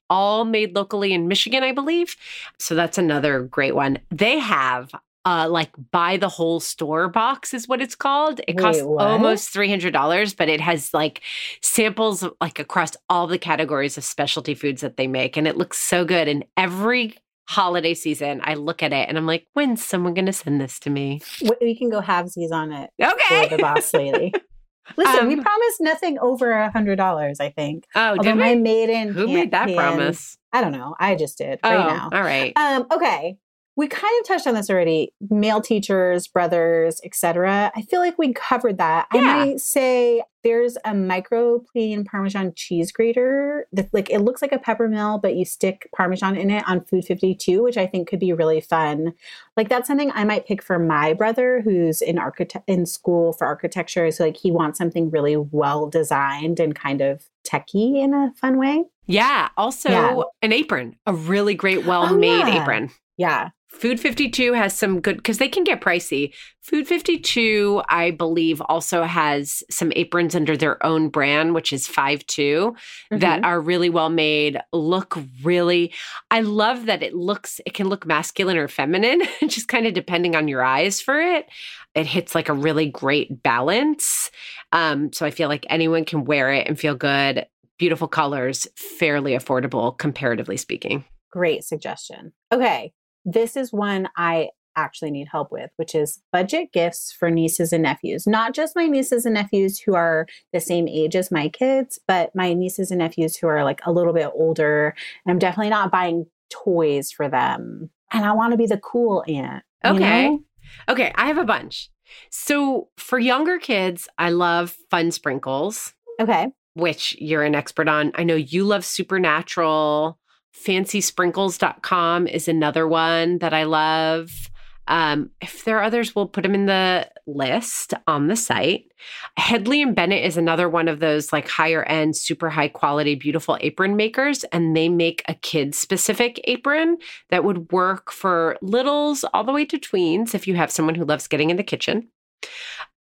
all 0.10 0.46
made 0.46 0.76
locally 0.76 1.14
in 1.14 1.28
Michigan, 1.28 1.64
I 1.64 1.72
believe. 1.72 2.16
So 2.60 2.74
that's 2.76 2.98
another 2.98 3.42
great 3.44 3.76
one. 3.76 4.00
They 4.10 4.40
have 4.40 4.92
uh 5.24 5.48
like 5.50 5.70
buy 5.92 6.18
the 6.18 6.30
whole 6.30 6.60
store 6.60 7.08
box 7.08 7.54
is 7.54 7.68
what 7.68 7.82
it's 7.82 7.96
called. 7.96 8.40
It 8.48 8.56
Wait, 8.56 8.64
costs 8.64 8.82
what? 8.82 9.06
almost 9.06 9.54
$300, 9.54 10.36
but 10.36 10.50
it 10.50 10.62
has 10.62 10.94
like 10.94 11.22
samples 11.62 12.26
like 12.40 12.60
across 12.60 12.94
all 13.10 13.28
the 13.28 13.38
categories 13.38 13.98
of 13.98 14.04
specialty 14.04 14.56
foods 14.56 14.82
that 14.82 14.98
they 14.98 15.08
make 15.08 15.38
and 15.38 15.48
it 15.48 15.58
looks 15.58 15.78
so 15.78 16.06
good 16.06 16.28
and 16.28 16.44
every 16.58 17.18
holiday 17.52 17.94
season 17.94 18.40
I 18.44 18.54
look 18.56 18.82
at 18.82 18.94
it 18.94 19.10
and 19.10 19.18
I'm 19.18 19.26
like 19.26 19.46
when's 19.54 19.84
someone 19.86 20.14
going 20.14 20.26
to 20.28 20.34
send 20.34 20.60
this 20.62 20.80
to 20.82 20.90
me? 20.90 21.22
We- 21.42 21.50
We 21.62 21.76
can 21.76 21.90
go 21.90 22.02
halvesies 22.02 22.52
on 22.52 22.72
it. 22.72 22.90
Okay. 23.02 23.50
for 23.50 23.58
the 23.58 23.62
boss 23.62 23.94
lady. 23.94 24.34
Listen, 24.98 25.28
we 25.28 25.36
Um, 25.36 25.42
promised 25.44 25.80
nothing 25.80 26.18
over 26.20 26.52
a 26.52 26.72
hundred 26.72 26.96
dollars. 26.98 27.40
I 27.40 27.50
think. 27.50 27.86
Oh, 27.96 28.10
Although 28.12 28.24
did 28.24 28.36
my 28.36 28.56
we? 28.56 28.62
maiden, 28.62 29.10
Who 29.14 29.22
hand- 29.28 29.34
made 29.34 29.52
that 29.52 29.70
hand- 29.70 29.78
promise? 29.78 30.38
I 30.54 30.60
don't 30.62 30.72
know. 30.74 30.96
I 31.00 31.16
just 31.16 31.38
did 31.38 31.60
Oh, 31.64 31.70
right 31.70 31.88
now. 31.88 32.10
all 32.12 32.22
right. 32.22 32.52
Um, 32.58 32.88
okay. 32.92 33.38
We 33.82 33.88
kind 33.88 34.14
of 34.22 34.28
touched 34.28 34.46
on 34.46 34.54
this 34.54 34.70
already. 34.70 35.12
Male 35.32 35.60
teachers, 35.60 36.28
brothers, 36.28 37.02
etc. 37.04 37.72
I 37.76 37.82
feel 37.82 38.00
like 38.00 38.16
we 38.20 38.32
covered 38.32 38.78
that. 38.78 39.08
I 39.12 39.18
Yeah. 39.18 39.22
might 39.38 39.60
say 39.60 40.22
there's 40.44 40.76
a 40.86 40.92
microplane 40.92 42.06
Parmesan 42.06 42.54
cheese 42.56 42.92
grater 42.92 43.66
that 43.74 43.90
like 43.92 44.12
it 44.12 44.20
looks 44.20 44.42
like 44.44 44.52
a 44.52 44.60
pepper 44.60 44.88
mill, 44.88 45.18
but 45.18 45.36
you 45.36 45.46
stick 45.46 45.90
Parmesan 45.96 46.36
in 46.36 46.52
it 46.52 46.64
on 46.70 46.82
Food 46.82 47.06
52, 47.06 47.64
which 47.64 47.76
I 47.78 47.88
think 47.88 48.08
could 48.08 48.20
be 48.20 48.34
really 48.34 48.62
fun. 48.62 49.14
Like 49.58 49.68
that's 49.70 49.88
something 49.88 50.12
I 50.14 50.26
might 50.26 50.46
pick 50.46 50.62
for 50.62 50.78
my 50.78 51.14
brother 51.14 51.62
who's 51.62 52.02
in 52.04 52.20
architect 52.20 52.66
in 52.70 52.86
school 52.86 53.34
for 53.34 53.48
architecture. 53.48 54.12
So 54.12 54.26
like 54.26 54.38
he 54.38 54.52
wants 54.52 54.78
something 54.78 55.10
really 55.10 55.38
well 55.38 55.88
designed 55.90 56.60
and 56.60 56.76
kind 56.76 57.02
of 57.02 57.24
techie 57.44 57.98
in 58.00 58.14
a 58.14 58.32
fun 58.36 58.58
way. 58.60 58.84
Yeah. 59.08 59.50
Also, 59.58 59.90
Yeah. 59.90 60.22
an 60.44 60.54
apron, 60.54 60.98
a 61.08 61.14
really 61.14 61.56
great, 61.56 61.80
oh, 61.80 61.90
well 61.90 62.16
made 62.16 62.48
yeah. 62.48 62.62
apron. 62.62 62.92
Yeah. 63.18 63.50
Food 63.72 64.00
52 64.00 64.54
has 64.54 64.76
some 64.78 65.00
good 65.02 65.18
because 65.18 65.40
they 65.40 65.48
can 65.50 65.64
get 65.64 65.82
pricey. 65.82 66.34
Food 66.62 66.88
52, 66.88 67.82
I 67.90 68.12
believe, 68.12 68.62
also 68.62 69.04
has 69.04 69.64
some 69.72 69.92
aprons 69.96 70.36
under 70.36 70.56
their 70.56 70.84
own 70.86 71.10
brand, 71.10 71.56
which 71.56 71.74
is 71.74 71.88
5 71.88 72.24
2, 72.28 72.76
that 73.10 73.42
Mhm. 73.42 73.46
are 73.46 73.60
really 73.60 73.90
well 73.90 74.10
made, 74.10 74.60
look 74.72 75.18
really. 75.42 75.92
I 76.30 76.42
love 76.42 76.86
that 76.86 77.02
it 77.02 77.16
looks, 77.16 77.60
it 77.66 77.74
can 77.74 77.88
look 77.90 78.06
masculine 78.06 78.58
or 78.58 78.68
feminine, 78.68 79.22
just 79.48 79.68
kind 79.68 79.88
of 79.88 79.94
depending 79.96 80.36
on 80.36 80.48
your 80.48 80.64
eyes 80.64 81.02
for 81.02 81.20
it. 81.20 81.48
It 81.96 82.06
hits 82.06 82.36
like 82.36 82.50
a 82.50 82.54
really 82.54 82.86
great 82.88 83.42
balance. 83.42 84.30
Um, 84.72 85.12
so 85.12 85.26
I 85.26 85.32
feel 85.32 85.50
like 85.50 85.66
anyone 85.70 86.06
can 86.06 86.26
wear 86.26 86.52
it 86.52 86.68
and 86.68 86.80
feel 86.80 86.94
good. 86.96 87.48
Beautiful 87.80 88.08
colors, 88.08 88.68
fairly 88.76 89.32
affordable, 89.32 89.98
comparatively 89.98 90.58
speaking. 90.58 91.04
Great 91.32 91.64
suggestion. 91.64 92.34
Okay. 92.52 92.94
This 93.26 93.56
is 93.56 93.72
one 93.72 94.10
I 94.18 94.50
actually 94.78 95.12
need 95.12 95.28
help 95.30 95.52
with, 95.52 95.70
which 95.76 95.94
is 95.94 96.22
budget 96.32 96.72
gifts 96.72 97.12
for 97.12 97.30
nieces 97.30 97.74
and 97.74 97.84
nephews. 97.84 98.26
Not 98.26 98.54
just 98.54 98.76
my 98.76 98.88
nieces 98.88 99.26
and 99.26 99.34
nephews 99.34 99.80
who 99.80 99.96
are 99.96 100.28
the 100.54 100.62
same 100.62 100.88
age 100.88 101.16
as 101.16 101.30
my 101.30 101.50
kids, 101.50 102.00
but 102.08 102.34
my 102.36 102.54
nieces 102.54 102.90
and 102.90 103.00
nephews 103.00 103.36
who 103.36 103.48
are 103.48 103.64
like 103.66 103.82
a 103.86 103.92
little 103.92 104.14
bit 104.14 104.30
older. 104.34 104.96
And 105.26 105.32
I'm 105.32 105.40
definitely 105.40 105.72
not 105.72 105.92
buying 105.92 106.26
toys 106.50 107.12
for 107.12 107.28
them. 107.28 107.90
And 108.14 108.24
I 108.26 108.32
want 108.32 108.52
to 108.52 108.58
be 108.58 108.66
the 108.66 108.78
cool 108.78 109.24
aunt. 109.28 109.64
you 109.84 109.92
Okay. 109.92 110.30
know? 110.30 110.40
Okay, 110.88 111.12
I 111.16 111.28
have 111.28 111.38
a 111.38 111.44
bunch. 111.44 111.90
So 112.30 112.88
for 112.98 113.20
younger 113.20 113.58
kids, 113.58 114.08
I 114.18 114.30
love 114.30 114.76
fun 114.90 115.12
sprinkles, 115.12 115.94
Okay. 116.20 116.48
which 116.76 117.16
you're 117.20 117.44
an 117.44 117.56
expert 117.56 117.88
on. 117.90 118.12
I 118.16 118.24
know 118.24 118.36
you 118.36 118.64
love 118.64 118.86
Supernatural. 118.86 120.18
FancySprinkles.com 120.56 122.28
is 122.28 122.48
another 122.48 122.88
one 122.88 123.40
that 123.40 123.54
I 123.54 123.64
love. 123.64 124.50
Um, 124.88 125.30
if 125.42 125.64
there 125.64 125.78
are 125.78 125.84
others, 125.84 126.16
we'll 126.16 126.28
put 126.28 126.42
them 126.42 126.56
in 126.56 126.66
the 126.66 127.10
list 127.26 127.94
on 128.08 128.28
the 128.28 128.36
site. 128.36 128.92
Hedley 129.38 129.82
and 129.82 129.96
Bennett 129.96 130.26
is 130.26 130.38
another 130.38 130.68
one 130.68 130.88
of 130.88 131.00
those 131.00 131.32
like 131.32 131.48
higher 131.48 131.84
end, 131.84 132.18
super 132.18 132.50
high 132.50 132.68
quality, 132.68 133.16
beautiful 133.16 133.58
apron 133.62 133.96
makers. 133.96 134.44
And 134.46 134.76
they 134.76 134.90
make 134.90 135.24
a 135.28 135.34
kid 135.34 135.76
specific 135.76 136.42
apron 136.44 136.98
that 137.30 137.44
would 137.44 137.72
work 137.72 138.12
for 138.12 138.58
littles 138.62 139.24
all 139.34 139.44
the 139.44 139.54
way 139.54 139.66
to 139.66 139.80
tweens 139.80 140.36
if 140.36 140.48
you 140.48 140.56
have 140.56 140.72
someone 140.72 140.96
who 140.96 141.06
loves 141.06 141.28
getting 141.28 141.50
in 141.50 141.58
the 141.58 141.64
kitchen. 141.64 142.10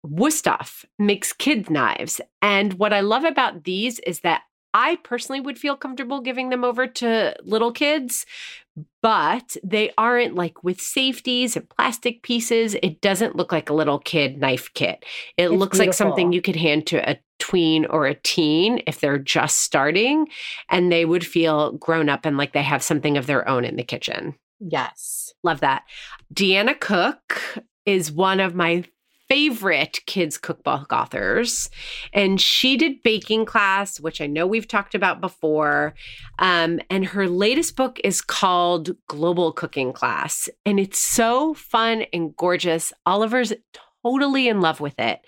Wusthof 0.05 0.85
makes 0.97 1.33
kids' 1.33 1.69
knives. 1.69 2.21
And 2.41 2.73
what 2.73 2.93
I 2.93 3.01
love 3.01 3.23
about 3.23 3.65
these 3.65 3.99
is 3.99 4.21
that 4.21 4.43
I 4.73 4.97
personally 5.03 5.41
would 5.41 5.57
feel 5.57 5.75
comfortable 5.75 6.21
giving 6.21 6.49
them 6.49 6.63
over 6.63 6.88
to 6.88 7.36
little 7.43 7.71
kids, 7.71 8.25
but 9.01 9.57
they 9.63 9.91
aren't 9.97 10.36
like 10.36 10.63
with 10.63 10.79
safeties 10.79 11.57
and 11.57 11.69
plastic 11.69 12.23
pieces. 12.23 12.75
It 12.81 13.01
doesn't 13.01 13.36
look 13.36 13.51
like 13.51 13.69
a 13.69 13.73
little 13.73 13.99
kid 13.99 14.39
knife 14.39 14.73
kit. 14.73 15.03
It 15.38 15.51
It's 15.51 15.53
looks 15.53 15.79
like 15.79 15.93
something 15.93 16.31
you 16.31 16.41
could 16.41 16.55
hand 16.55 16.88
to 16.88 17.10
a 17.10 17.19
tween 17.39 17.86
or 17.86 18.05
a 18.05 18.15
teen 18.15 18.81
if 18.88 18.99
they're 18.99 19.17
just 19.17 19.57
starting, 19.60 20.27
and 20.69 20.91
they 20.91 21.05
would 21.05 21.25
feel 21.25 21.73
grown 21.73 22.07
up 22.07 22.25
and 22.25 22.38
like 22.38 22.53
they 22.53 22.63
have 22.63 22.84
something 22.84 23.17
of 23.17 23.25
their 23.25 23.47
own 23.49 23.65
in 23.65 23.75
the 23.75 23.84
kitchen. 23.84 24.36
Yes. 24.60 25.34
Love 25.43 25.60
that. 25.62 25.84
Deanna 26.34 26.79
Cook 26.79 27.63
is 27.86 28.12
one 28.12 28.39
of 28.39 28.53
my 28.53 28.84
favorite 29.31 30.01
kids 30.07 30.37
cookbook 30.37 30.91
authors. 30.91 31.69
And 32.11 32.41
she 32.41 32.75
did 32.75 33.01
baking 33.01 33.45
class 33.45 33.97
which 33.97 34.19
i 34.19 34.27
know 34.27 34.45
we've 34.45 34.67
talked 34.67 34.93
about 34.93 35.21
before. 35.21 35.93
Um, 36.39 36.81
and 36.89 37.05
her 37.05 37.29
latest 37.29 37.77
book 37.77 37.97
is 38.03 38.21
called 38.21 38.89
global 39.07 39.53
cooking 39.53 39.93
class. 39.93 40.49
And 40.65 40.81
it's 40.81 40.99
so 40.99 41.53
fun 41.53 42.03
and 42.11 42.35
gorgeous. 42.35 42.91
Oliver's 43.05 43.53
totally 44.03 44.47
in 44.47 44.61
love 44.61 44.79
with 44.79 44.97
it 44.99 45.21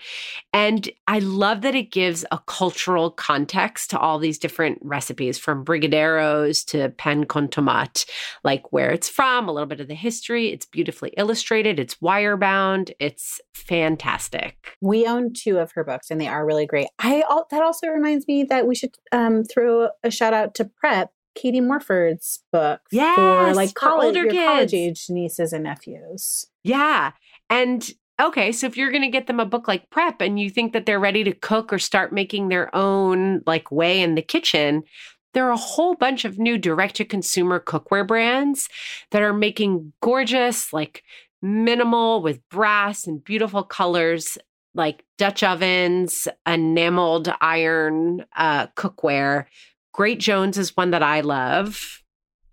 and 0.52 0.90
i 1.06 1.18
love 1.18 1.62
that 1.62 1.74
it 1.74 1.90
gives 1.90 2.24
a 2.30 2.38
cultural 2.46 3.10
context 3.10 3.90
to 3.90 3.98
all 3.98 4.18
these 4.18 4.38
different 4.38 4.78
recipes 4.82 5.38
from 5.38 5.64
brigadeiros 5.64 6.64
to 6.64 6.88
pan 6.90 7.24
con 7.24 7.48
tomate 7.48 8.04
like 8.42 8.72
where 8.72 8.90
it's 8.90 9.08
from, 9.08 9.48
a 9.48 9.52
little 9.52 9.66
bit 9.66 9.80
of 9.80 9.88
the 9.88 9.94
history. 9.94 10.48
It's 10.48 10.66
beautifully 10.66 11.12
illustrated, 11.16 11.78
it's 11.78 12.00
wire 12.00 12.36
bound, 12.36 12.92
it's 12.98 13.40
fantastic. 13.54 14.76
We 14.80 15.06
own 15.06 15.32
two 15.32 15.58
of 15.58 15.72
her 15.72 15.84
books 15.84 16.10
and 16.10 16.20
they 16.20 16.28
are 16.28 16.44
really 16.44 16.66
great. 16.66 16.88
I 16.98 17.24
that 17.50 17.62
also 17.62 17.88
reminds 17.88 18.26
me 18.26 18.44
that 18.44 18.66
we 18.66 18.74
should 18.74 18.96
um, 19.12 19.44
throw 19.44 19.88
a 20.02 20.10
shout 20.10 20.34
out 20.34 20.54
to 20.56 20.64
Prep, 20.64 21.12
Katie 21.34 21.60
Morford's 21.60 22.42
book 22.52 22.80
for 22.90 22.96
Yes, 22.96 23.56
like 23.56 23.70
for 23.70 23.74
college, 23.74 24.06
older 24.06 24.32
your 24.32 24.46
college 24.46 24.74
age 24.74 25.06
nieces 25.08 25.52
and 25.52 25.64
nephews. 25.64 26.46
Yeah. 26.62 27.12
And 27.50 27.90
okay, 28.20 28.52
so 28.52 28.66
if 28.66 28.76
you're 28.76 28.90
going 28.90 29.02
to 29.02 29.08
get 29.08 29.26
them 29.26 29.40
a 29.40 29.46
book 29.46 29.68
like 29.68 29.90
Prep 29.90 30.20
and 30.20 30.38
you 30.38 30.50
think 30.50 30.72
that 30.72 30.86
they're 30.86 31.00
ready 31.00 31.24
to 31.24 31.32
cook 31.32 31.72
or 31.72 31.78
start 31.78 32.12
making 32.12 32.48
their 32.48 32.74
own 32.74 33.42
like 33.46 33.70
way 33.70 34.00
in 34.00 34.14
the 34.14 34.22
kitchen, 34.22 34.84
there 35.32 35.46
are 35.46 35.52
a 35.52 35.56
whole 35.56 35.94
bunch 35.94 36.24
of 36.24 36.38
new 36.38 36.56
direct 36.56 36.94
to 36.96 37.04
consumer 37.04 37.60
cookware 37.60 38.06
brands 38.06 38.68
that 39.10 39.22
are 39.22 39.34
making 39.34 39.92
gorgeous, 40.00 40.72
like 40.72 41.02
minimal 41.42 42.22
with 42.22 42.48
brass 42.48 43.06
and 43.06 43.22
beautiful 43.22 43.64
colors, 43.64 44.38
like 44.74 45.04
Dutch 45.18 45.42
ovens, 45.42 46.28
enameled 46.46 47.32
iron 47.40 48.24
uh, 48.36 48.68
cookware. 48.68 49.46
Great 49.92 50.20
Jones 50.20 50.56
is 50.56 50.76
one 50.76 50.90
that 50.92 51.02
I 51.02 51.20
love. 51.20 52.02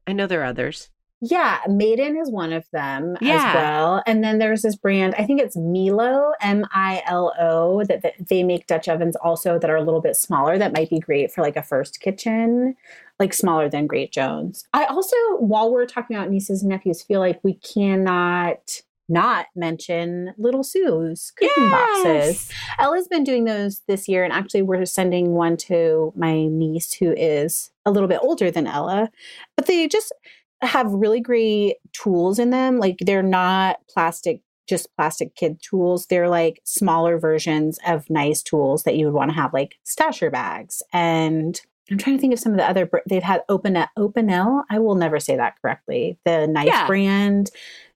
I 0.05 0.13
know 0.13 0.27
there 0.27 0.41
are 0.41 0.45
others. 0.45 0.89
Yeah, 1.23 1.59
Made 1.69 1.99
In 1.99 2.17
is 2.17 2.31
one 2.31 2.51
of 2.51 2.65
them 2.71 3.15
Yeah. 3.21 3.35
as 3.49 3.55
well. 3.55 4.03
And 4.07 4.23
then 4.23 4.39
there's 4.39 4.63
this 4.63 4.75
brand, 4.75 5.13
I 5.19 5.23
think 5.25 5.39
it's 5.39 5.55
Milo, 5.55 6.31
M 6.41 6.65
I 6.73 7.03
L 7.05 7.33
O, 7.39 7.83
that, 7.83 8.01
that 8.01 8.13
they 8.27 8.41
make 8.43 8.65
Dutch 8.65 8.87
ovens 8.87 9.15
also 9.17 9.59
that 9.59 9.69
are 9.69 9.75
a 9.75 9.83
little 9.83 10.01
bit 10.01 10.15
smaller 10.15 10.57
that 10.57 10.73
might 10.73 10.89
be 10.89 10.99
great 10.99 11.31
for 11.31 11.41
like 11.41 11.55
a 11.55 11.61
first 11.63 11.99
kitchen, 11.99 12.75
like 13.19 13.33
smaller 13.33 13.69
than 13.69 13.85
Great 13.85 14.11
Jones. 14.11 14.65
I 14.73 14.85
also, 14.85 15.15
while 15.37 15.71
we're 15.71 15.85
talking 15.85 16.15
about 16.15 16.31
nieces 16.31 16.63
and 16.63 16.69
nephews, 16.69 17.03
feel 17.03 17.19
like 17.19 17.39
we 17.43 17.53
cannot 17.53 18.81
not 19.07 19.47
mention 19.55 20.33
Little 20.37 20.63
Sous 20.63 21.31
cooking 21.31 21.69
boxes. 21.69 22.49
Ella's 22.79 23.09
been 23.09 23.25
doing 23.25 23.43
those 23.43 23.81
this 23.85 24.07
year, 24.07 24.23
and 24.23 24.31
actually, 24.31 24.61
we're 24.61 24.85
sending 24.85 25.33
one 25.33 25.57
to 25.57 26.13
my 26.15 26.45
niece 26.47 26.93
who 26.93 27.11
is 27.11 27.71
a 27.85 27.91
little 27.91 28.07
bit 28.07 28.19
older 28.21 28.49
than 28.49 28.67
Ella. 28.67 29.11
But 29.57 29.65
they 29.65 29.87
just 29.89 30.13
have 30.61 30.91
really 30.91 31.19
great 31.19 31.75
tools 31.93 32.39
in 32.39 32.49
them. 32.49 32.77
Like 32.77 32.97
they're 32.99 33.23
not 33.23 33.77
plastic, 33.89 34.41
just 34.67 34.87
plastic 34.95 35.35
kid 35.35 35.59
tools. 35.61 36.05
They're 36.07 36.29
like 36.29 36.61
smaller 36.63 37.17
versions 37.19 37.79
of 37.87 38.09
nice 38.09 38.41
tools 38.41 38.83
that 38.83 38.95
you 38.95 39.05
would 39.05 39.13
want 39.13 39.31
to 39.31 39.35
have, 39.35 39.53
like 39.53 39.75
stasher 39.85 40.31
bags. 40.31 40.81
And 40.93 41.59
I'm 41.89 41.97
trying 41.97 42.15
to 42.17 42.21
think 42.21 42.33
of 42.33 42.39
some 42.39 42.53
of 42.53 42.57
the 42.57 42.69
other. 42.69 42.89
They've 43.09 43.23
had 43.23 43.41
Open 43.49 43.75
Opinel. 43.97 44.63
I 44.69 44.79
will 44.79 44.95
never 44.95 45.19
say 45.19 45.35
that 45.35 45.55
correctly. 45.61 46.17
The 46.25 46.47
knife 46.47 46.67
Yeah. 46.67 46.87
brand 46.87 47.49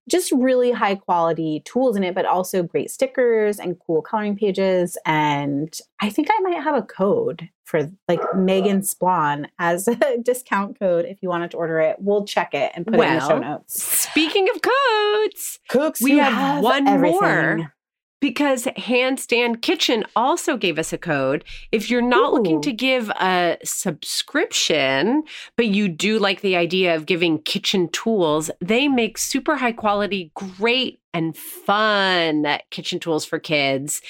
just 0.09 0.31
really 0.31 0.71
high 0.71 0.95
quality 0.95 1.61
tools 1.65 1.95
in 1.95 2.03
it, 2.03 2.13
but 2.15 2.25
also 2.25 2.63
great 2.63 2.91
stickers 2.91 3.59
and 3.59 3.79
cool 3.85 4.01
coloring 4.01 4.35
pages. 4.35 4.97
And 5.05 5.77
I 6.01 6.09
think 6.09 6.29
I 6.31 6.39
might 6.41 6.61
have 6.61 6.75
a 6.75 6.81
code 6.81 7.49
for 7.63 7.89
like 8.07 8.21
Meghan 8.35 8.83
Splon 8.87 9.47
as 9.57 9.87
a 9.87 9.97
discount 10.23 10.77
code 10.79 11.05
if 11.05 11.23
you 11.23 11.29
wanted 11.29 11.51
to 11.51 11.57
order 11.57 11.79
it. 11.79 11.95
We'll 11.99 12.25
check 12.25 12.53
it 12.53 12.71
and 12.75 12.85
put 12.85 12.95
it 12.95 13.01
in 13.01 13.13
the 13.15 13.19
show 13.21 13.27
Well, 13.29 13.39
notes. 13.39 13.81
Speaking 13.83 14.47
of 14.53 14.61
codes, 14.61 15.59
Cooks, 15.69 16.01
we 16.01 16.11
who 16.13 16.17
have, 16.19 16.63
one 16.63 16.87
everything. 16.87 17.19
more 17.19 17.73
because 18.19 18.65
Handstand 18.77 19.61
Kitchen 19.61 20.05
also 20.15 20.57
gave 20.57 20.79
us 20.79 20.93
a 20.93 20.97
code. 20.97 21.43
If 21.71 21.89
you're 21.89 22.01
not 22.01 22.33
looking 22.33 22.61
to 22.61 22.71
give 22.71 23.09
a 23.09 23.57
subscription, 23.63 25.23
but 25.55 25.67
you 25.67 25.87
do 25.87 26.19
like 26.19 26.41
the 26.41 26.55
idea 26.55 26.95
of 26.95 27.05
giving 27.05 27.41
kitchen 27.41 27.89
tools, 27.89 28.49
they 28.61 28.87
make 28.87 29.17
super 29.17 29.57
high 29.57 29.73
quality, 29.73 30.31
great 30.33 31.01
and 31.13 31.37
fun 31.37 32.45
kitchen 32.71 32.99
tools 32.99 33.23
for 33.23 33.39
kids. 33.39 34.01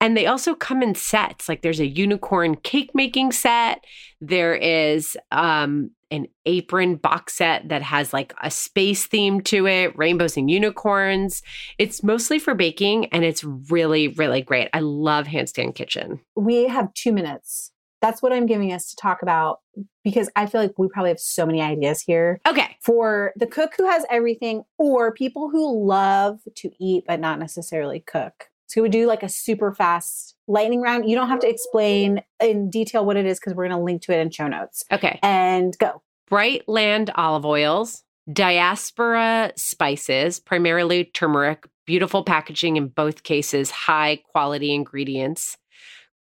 And 0.00 0.16
they 0.16 0.26
also 0.26 0.54
come 0.54 0.80
in 0.80 0.94
sets. 0.94 1.48
Like 1.48 1.62
there's 1.62 1.80
a 1.80 1.86
unicorn 1.86 2.54
cake 2.56 2.90
making 2.94 3.32
set. 3.32 3.84
There 4.20 4.54
is 4.54 5.16
um 5.32 5.90
an 6.12 6.26
apron 6.46 6.96
box 6.96 7.34
set 7.34 7.68
that 7.70 7.82
has 7.82 8.12
like 8.12 8.34
a 8.42 8.50
space 8.50 9.06
theme 9.06 9.40
to 9.40 9.66
it, 9.66 9.96
rainbows 9.96 10.36
and 10.36 10.50
unicorns. 10.50 11.42
It's 11.78 12.02
mostly 12.02 12.38
for 12.38 12.54
baking 12.54 13.06
and 13.06 13.24
it's 13.24 13.42
really, 13.42 14.08
really 14.08 14.42
great. 14.42 14.68
I 14.72 14.80
love 14.80 15.26
Handstand 15.26 15.74
Kitchen. 15.74 16.20
We 16.36 16.68
have 16.68 16.92
two 16.94 17.12
minutes. 17.12 17.72
That's 18.02 18.20
what 18.20 18.32
I'm 18.32 18.46
giving 18.46 18.72
us 18.72 18.90
to 18.90 18.96
talk 18.96 19.22
about 19.22 19.60
because 20.04 20.28
I 20.36 20.46
feel 20.46 20.60
like 20.60 20.72
we 20.76 20.88
probably 20.88 21.10
have 21.10 21.20
so 21.20 21.46
many 21.46 21.62
ideas 21.62 22.02
here. 22.02 22.40
Okay. 22.46 22.76
for 22.82 23.32
the 23.36 23.46
cook 23.46 23.72
who 23.76 23.88
has 23.88 24.04
everything 24.10 24.64
or 24.76 25.12
people 25.12 25.48
who 25.50 25.86
love 25.88 26.40
to 26.56 26.70
eat 26.80 27.04
but 27.06 27.20
not 27.20 27.38
necessarily 27.38 28.00
cook. 28.00 28.48
So 28.72 28.80
we 28.80 28.88
do 28.88 29.06
like 29.06 29.22
a 29.22 29.28
super 29.28 29.74
fast 29.74 30.34
lightning 30.48 30.80
round. 30.80 31.06
You 31.06 31.14
don't 31.14 31.28
have 31.28 31.40
to 31.40 31.48
explain 31.48 32.22
in 32.40 32.70
detail 32.70 33.04
what 33.04 33.18
it 33.18 33.26
is 33.26 33.38
because 33.38 33.52
we're 33.54 33.68
going 33.68 33.78
to 33.78 33.84
link 33.84 34.00
to 34.02 34.14
it 34.14 34.20
in 34.20 34.30
show 34.30 34.48
notes. 34.48 34.82
Okay. 34.90 35.18
And 35.22 35.76
go. 35.78 36.00
Brightland 36.30 37.10
olive 37.14 37.44
oils, 37.44 38.02
Diaspora 38.32 39.52
Spices, 39.56 40.40
primarily 40.40 41.04
turmeric, 41.04 41.68
beautiful 41.84 42.24
packaging 42.24 42.78
in 42.78 42.88
both 42.88 43.24
cases, 43.24 43.70
high 43.70 44.22
quality 44.32 44.72
ingredients. 44.72 45.58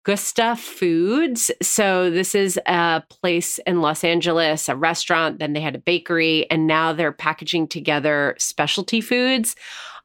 Gusta 0.03 0.55
Foods. 0.57 1.51
So, 1.61 2.09
this 2.09 2.33
is 2.33 2.59
a 2.65 3.03
place 3.07 3.59
in 3.59 3.81
Los 3.81 4.03
Angeles, 4.03 4.67
a 4.67 4.75
restaurant. 4.75 5.37
Then 5.37 5.53
they 5.53 5.61
had 5.61 5.75
a 5.75 5.79
bakery, 5.79 6.49
and 6.49 6.65
now 6.65 6.91
they're 6.91 7.11
packaging 7.11 7.67
together 7.67 8.35
specialty 8.39 8.99
foods. 8.99 9.55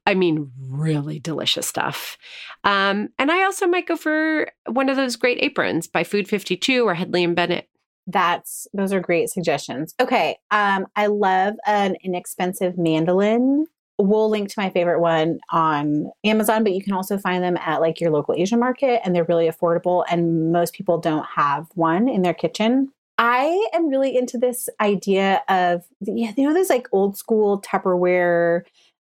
I 0.06 0.14
mean, 0.14 0.52
really 0.60 1.18
delicious 1.18 1.66
stuff. 1.66 2.16
Um, 2.64 3.08
and 3.18 3.30
I 3.30 3.44
also 3.44 3.66
might 3.66 3.86
go 3.86 3.96
for 3.96 4.48
one 4.66 4.88
of 4.88 4.96
those 4.96 5.16
great 5.16 5.38
aprons 5.42 5.88
by 5.88 6.04
Food 6.04 6.28
52 6.28 6.86
or 6.86 6.94
Hedley 6.94 7.24
and 7.24 7.34
Bennett. 7.34 7.68
That's 8.06 8.68
those 8.72 8.92
are 8.92 9.00
great 9.00 9.30
suggestions. 9.30 9.94
Okay. 10.00 10.38
Um, 10.52 10.86
I 10.94 11.08
love 11.08 11.54
an 11.66 11.96
inexpensive 12.04 12.78
mandolin. 12.78 13.66
We'll 13.98 14.30
link 14.30 14.48
to 14.50 14.60
my 14.60 14.70
favorite 14.70 15.00
one 15.00 15.40
on 15.50 16.12
Amazon, 16.22 16.62
but 16.62 16.72
you 16.72 16.82
can 16.82 16.92
also 16.92 17.18
find 17.18 17.42
them 17.42 17.56
at 17.56 17.80
like 17.80 18.00
your 18.00 18.10
local 18.10 18.34
Asian 18.34 18.60
market 18.60 19.00
and 19.04 19.14
they're 19.14 19.24
really 19.24 19.48
affordable. 19.48 20.04
And 20.08 20.52
most 20.52 20.74
people 20.74 20.98
don't 20.98 21.26
have 21.34 21.66
one 21.74 22.08
in 22.08 22.22
their 22.22 22.34
kitchen. 22.34 22.92
I 23.18 23.68
am 23.72 23.88
really 23.88 24.16
into 24.16 24.36
this 24.36 24.68
idea 24.80 25.42
of, 25.48 25.84
you 26.00 26.32
know, 26.36 26.52
there's 26.52 26.68
like 26.68 26.86
old 26.92 27.16
school 27.16 27.62
Tupperware 27.62 28.62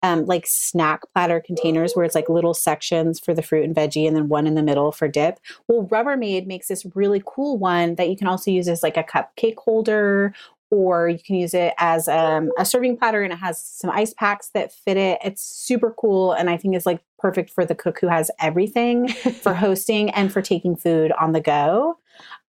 um, 0.02 0.26
like 0.26 0.44
snack 0.46 1.00
platter 1.12 1.40
containers 1.40 1.94
where 1.94 2.04
it's 2.04 2.14
like 2.14 2.28
little 2.28 2.54
sections 2.54 3.18
for 3.18 3.34
the 3.34 3.42
fruit 3.42 3.64
and 3.64 3.74
veggie 3.74 4.06
and 4.06 4.16
then 4.16 4.28
one 4.28 4.46
in 4.46 4.54
the 4.54 4.62
middle 4.62 4.92
for 4.92 5.08
dip. 5.08 5.40
Well, 5.68 5.86
Rubbermaid 5.86 6.46
makes 6.46 6.68
this 6.68 6.86
really 6.94 7.22
cool 7.24 7.58
one 7.58 7.94
that 7.96 8.08
you 8.08 8.16
can 8.16 8.26
also 8.26 8.50
use 8.50 8.68
as 8.68 8.82
like 8.82 8.96
a 8.96 9.04
cupcake 9.04 9.56
holder 9.56 10.34
or 10.70 11.08
you 11.08 11.18
can 11.18 11.36
use 11.36 11.54
it 11.54 11.74
as 11.78 12.08
um, 12.08 12.50
a 12.58 12.64
serving 12.64 12.96
platter 12.96 13.22
and 13.22 13.32
it 13.32 13.36
has 13.36 13.62
some 13.62 13.90
ice 13.90 14.12
packs 14.12 14.50
that 14.52 14.72
fit 14.72 14.96
it. 14.96 15.18
It's 15.24 15.42
super 15.42 15.94
cool 15.96 16.32
and 16.32 16.50
I 16.50 16.56
think 16.56 16.74
is 16.74 16.86
like 16.86 17.02
perfect 17.18 17.50
for 17.50 17.64
the 17.64 17.74
cook 17.74 17.98
who 18.00 18.08
has 18.08 18.30
everything 18.40 19.08
for 19.42 19.54
hosting 19.54 20.10
and 20.10 20.32
for 20.32 20.42
taking 20.42 20.76
food 20.76 21.12
on 21.20 21.32
the 21.32 21.40
go. 21.40 21.98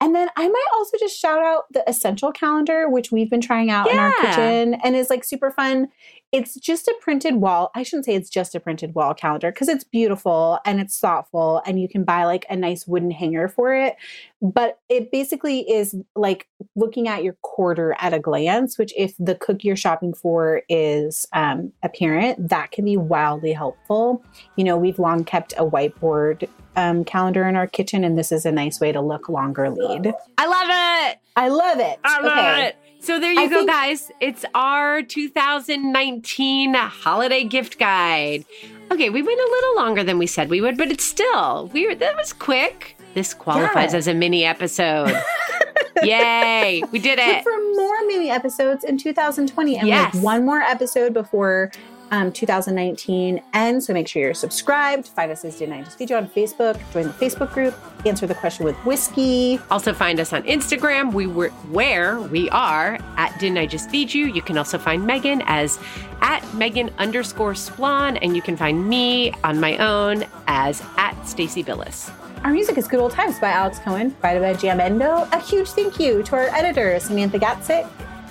And 0.01 0.14
then 0.14 0.29
I 0.37 0.46
might 0.46 0.66
also 0.75 0.99
just 0.99 1.18
shout 1.18 1.42
out 1.42 1.64
the 1.72 1.88
essential 1.88 2.31
calendar, 2.31 2.88
which 2.88 3.11
we've 3.11 3.31
been 3.31 3.40
trying 3.40 3.70
out 3.70 3.87
yeah. 3.87 3.92
in 3.92 3.99
our 3.99 4.12
kitchen 4.20 4.81
and 4.85 4.94
is 4.94 5.09
like 5.09 5.25
super 5.25 5.51
fun. 5.51 5.88
It's 6.32 6.54
just 6.56 6.88
a 6.88 6.94
printed 7.00 7.36
wall. 7.36 7.70
I 7.74 7.82
shouldn't 7.82 8.04
say 8.04 8.14
it's 8.14 8.28
just 8.28 8.54
a 8.54 8.60
printed 8.60 8.94
wall 8.94 9.14
calendar 9.14 9.50
because 9.52 9.68
it's 9.68 9.84
beautiful 9.84 10.58
and 10.64 10.80
it's 10.80 10.98
thoughtful 10.98 11.62
and 11.66 11.80
you 11.80 11.88
can 11.88 12.04
buy 12.04 12.24
like 12.24 12.44
a 12.50 12.56
nice 12.56 12.86
wooden 12.86 13.10
hanger 13.10 13.48
for 13.48 13.74
it. 13.74 13.96
But 14.42 14.80
it 14.88 15.10
basically 15.10 15.60
is 15.60 15.94
like 16.14 16.48
looking 16.74 17.08
at 17.08 17.22
your 17.22 17.36
quarter 17.42 17.96
at 17.98 18.12
a 18.12 18.18
glance, 18.18 18.76
which 18.76 18.92
if 18.96 19.14
the 19.18 19.34
cook 19.34 19.64
you're 19.64 19.76
shopping 19.76 20.14
for 20.14 20.62
is 20.68 21.26
um, 21.32 21.72
a 21.82 21.88
parent, 21.88 22.48
that 22.48 22.70
can 22.72 22.84
be 22.84 22.96
wildly 22.96 23.52
helpful. 23.52 24.22
You 24.56 24.64
know, 24.64 24.76
we've 24.76 24.98
long 24.98 25.24
kept 25.24 25.52
a 25.54 25.64
whiteboard 25.64 26.48
um, 26.76 27.04
calendar 27.04 27.48
in 27.48 27.56
our 27.56 27.66
kitchen, 27.66 28.04
and 28.04 28.18
this 28.18 28.30
is 28.30 28.44
a 28.44 28.52
nice 28.52 28.80
way 28.80 28.92
to 28.92 29.00
look 29.00 29.28
longer 29.28 29.70
lead. 29.70 30.12
I 30.38 30.46
love 30.46 31.12
it. 31.12 31.18
I 31.34 31.48
love 31.48 31.78
it. 31.80 31.98
I 32.04 32.20
love 32.20 32.38
okay. 32.38 32.66
it. 32.68 32.76
So 33.06 33.20
there 33.20 33.32
you 33.32 33.38
I 33.38 33.46
go, 33.46 33.58
think- 33.58 33.70
guys. 33.70 34.10
It's 34.18 34.44
our 34.52 35.00
2019 35.00 36.74
holiday 36.74 37.44
gift 37.44 37.78
guide. 37.78 38.44
Okay, 38.90 39.10
we 39.10 39.22
went 39.22 39.38
a 39.38 39.48
little 39.48 39.76
longer 39.76 40.02
than 40.02 40.18
we 40.18 40.26
said 40.26 40.50
we 40.50 40.60
would, 40.60 40.76
but 40.76 40.90
it's 40.90 41.04
still 41.04 41.70
we 41.72 41.86
were 41.86 41.94
that 41.94 42.16
was 42.16 42.32
quick. 42.32 42.96
This 43.14 43.32
qualifies 43.32 43.92
yeah. 43.92 43.98
as 43.98 44.08
a 44.08 44.14
mini 44.14 44.44
episode. 44.44 45.16
Yay, 46.02 46.82
we 46.90 46.98
did 46.98 47.20
it. 47.20 47.28
Look 47.28 47.44
for 47.44 47.74
more 47.76 48.06
mini 48.08 48.28
episodes 48.28 48.82
in 48.82 48.98
2020 48.98 49.78
and 49.78 49.86
yes. 49.86 50.12
like 50.12 50.24
one 50.24 50.44
more 50.44 50.60
episode 50.60 51.14
before 51.14 51.70
um, 52.10 52.32
2019 52.32 53.42
and 53.52 53.82
so 53.82 53.92
make 53.92 54.08
sure 54.08 54.22
you're 54.22 54.34
subscribed. 54.34 55.08
Find 55.08 55.30
us 55.32 55.44
as 55.44 55.58
didn't 55.58 55.74
i 55.74 55.82
just 55.82 55.98
feed 55.98 56.10
you 56.10 56.16
on 56.16 56.28
facebook. 56.28 56.80
Join 56.92 57.04
the 57.04 57.12
facebook 57.12 57.52
group. 57.52 57.74
Answer 58.04 58.26
the 58.26 58.34
question 58.34 58.64
with 58.64 58.76
whiskey. 58.84 59.58
Also 59.70 59.92
find 59.92 60.20
us 60.20 60.32
on 60.32 60.42
instagram. 60.44 61.12
We 61.12 61.26
were 61.26 61.50
where 61.70 62.20
we 62.20 62.48
are 62.50 62.98
at 63.16 63.38
didn't 63.38 63.58
i 63.58 63.66
just 63.66 63.90
feed 63.90 64.12
you. 64.12 64.26
You 64.26 64.42
can 64.42 64.58
also 64.58 64.78
find 64.78 65.02
Meghan 65.02 65.42
as 65.46 65.78
at 66.20 66.42
meghan 66.52 66.96
underscore 66.98 67.54
splawn 67.54 68.16
and 68.18 68.34
you 68.34 68.42
can 68.42 68.56
find 68.56 68.88
me 68.88 69.32
on 69.44 69.60
my 69.60 69.76
own 69.78 70.24
as 70.46 70.82
at 70.96 71.14
stacie 71.24 71.64
billis. 71.64 72.10
Our 72.44 72.52
music 72.52 72.78
is 72.78 72.86
Good 72.86 73.00
Old 73.00 73.10
Times 73.10 73.40
by 73.40 73.50
Alex 73.50 73.80
Cohen, 73.80 74.12
provided 74.12 74.40
by 74.40 74.54
Jamendo. 74.54 75.28
A 75.32 75.40
huge 75.40 75.68
thank 75.70 75.98
you 75.98 76.22
to 76.22 76.36
our 76.36 76.48
editor, 76.54 77.00
Samantha 77.00 77.40
Gatzik, 77.40 77.88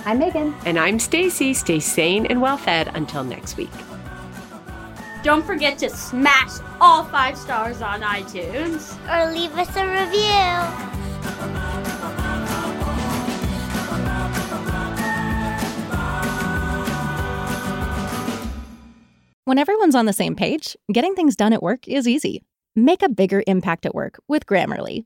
I'm 0.07 0.19
Meghan. 0.19 0.53
And 0.65 0.77
I'm 0.77 0.99
Stacie. 0.99 1.55
Stay 1.55 1.79
sane 1.79 2.27
and 2.27 2.39
well 2.39 2.57
fed 2.57 2.91
until 2.93 3.23
next 3.23 3.57
week. 3.57 3.71
Don't 5.23 5.43
forget 5.43 5.79
to 5.79 5.89
smash 5.89 6.61
all 6.79 7.05
five 7.05 7.35
stars 7.35 7.81
on 7.81 8.01
iTunes. 8.01 8.93
Or 9.09 9.33
leave 9.33 9.51
us 9.57 9.75
a 9.75 9.87
review. 9.87 10.95
When 19.45 19.57
everyone's 19.57 19.95
on 19.95 20.05
the 20.05 20.13
same 20.13 20.35
page, 20.35 20.77
getting 20.91 21.15
things 21.15 21.35
done 21.35 21.53
at 21.53 21.63
work 21.63 21.87
is 21.87 22.07
easy. 22.07 22.43
Make 22.75 23.01
a 23.01 23.09
bigger 23.09 23.43
impact 23.47 23.87
at 23.87 23.95
work 23.95 24.19
with 24.27 24.45
Grammarly. 24.45 25.05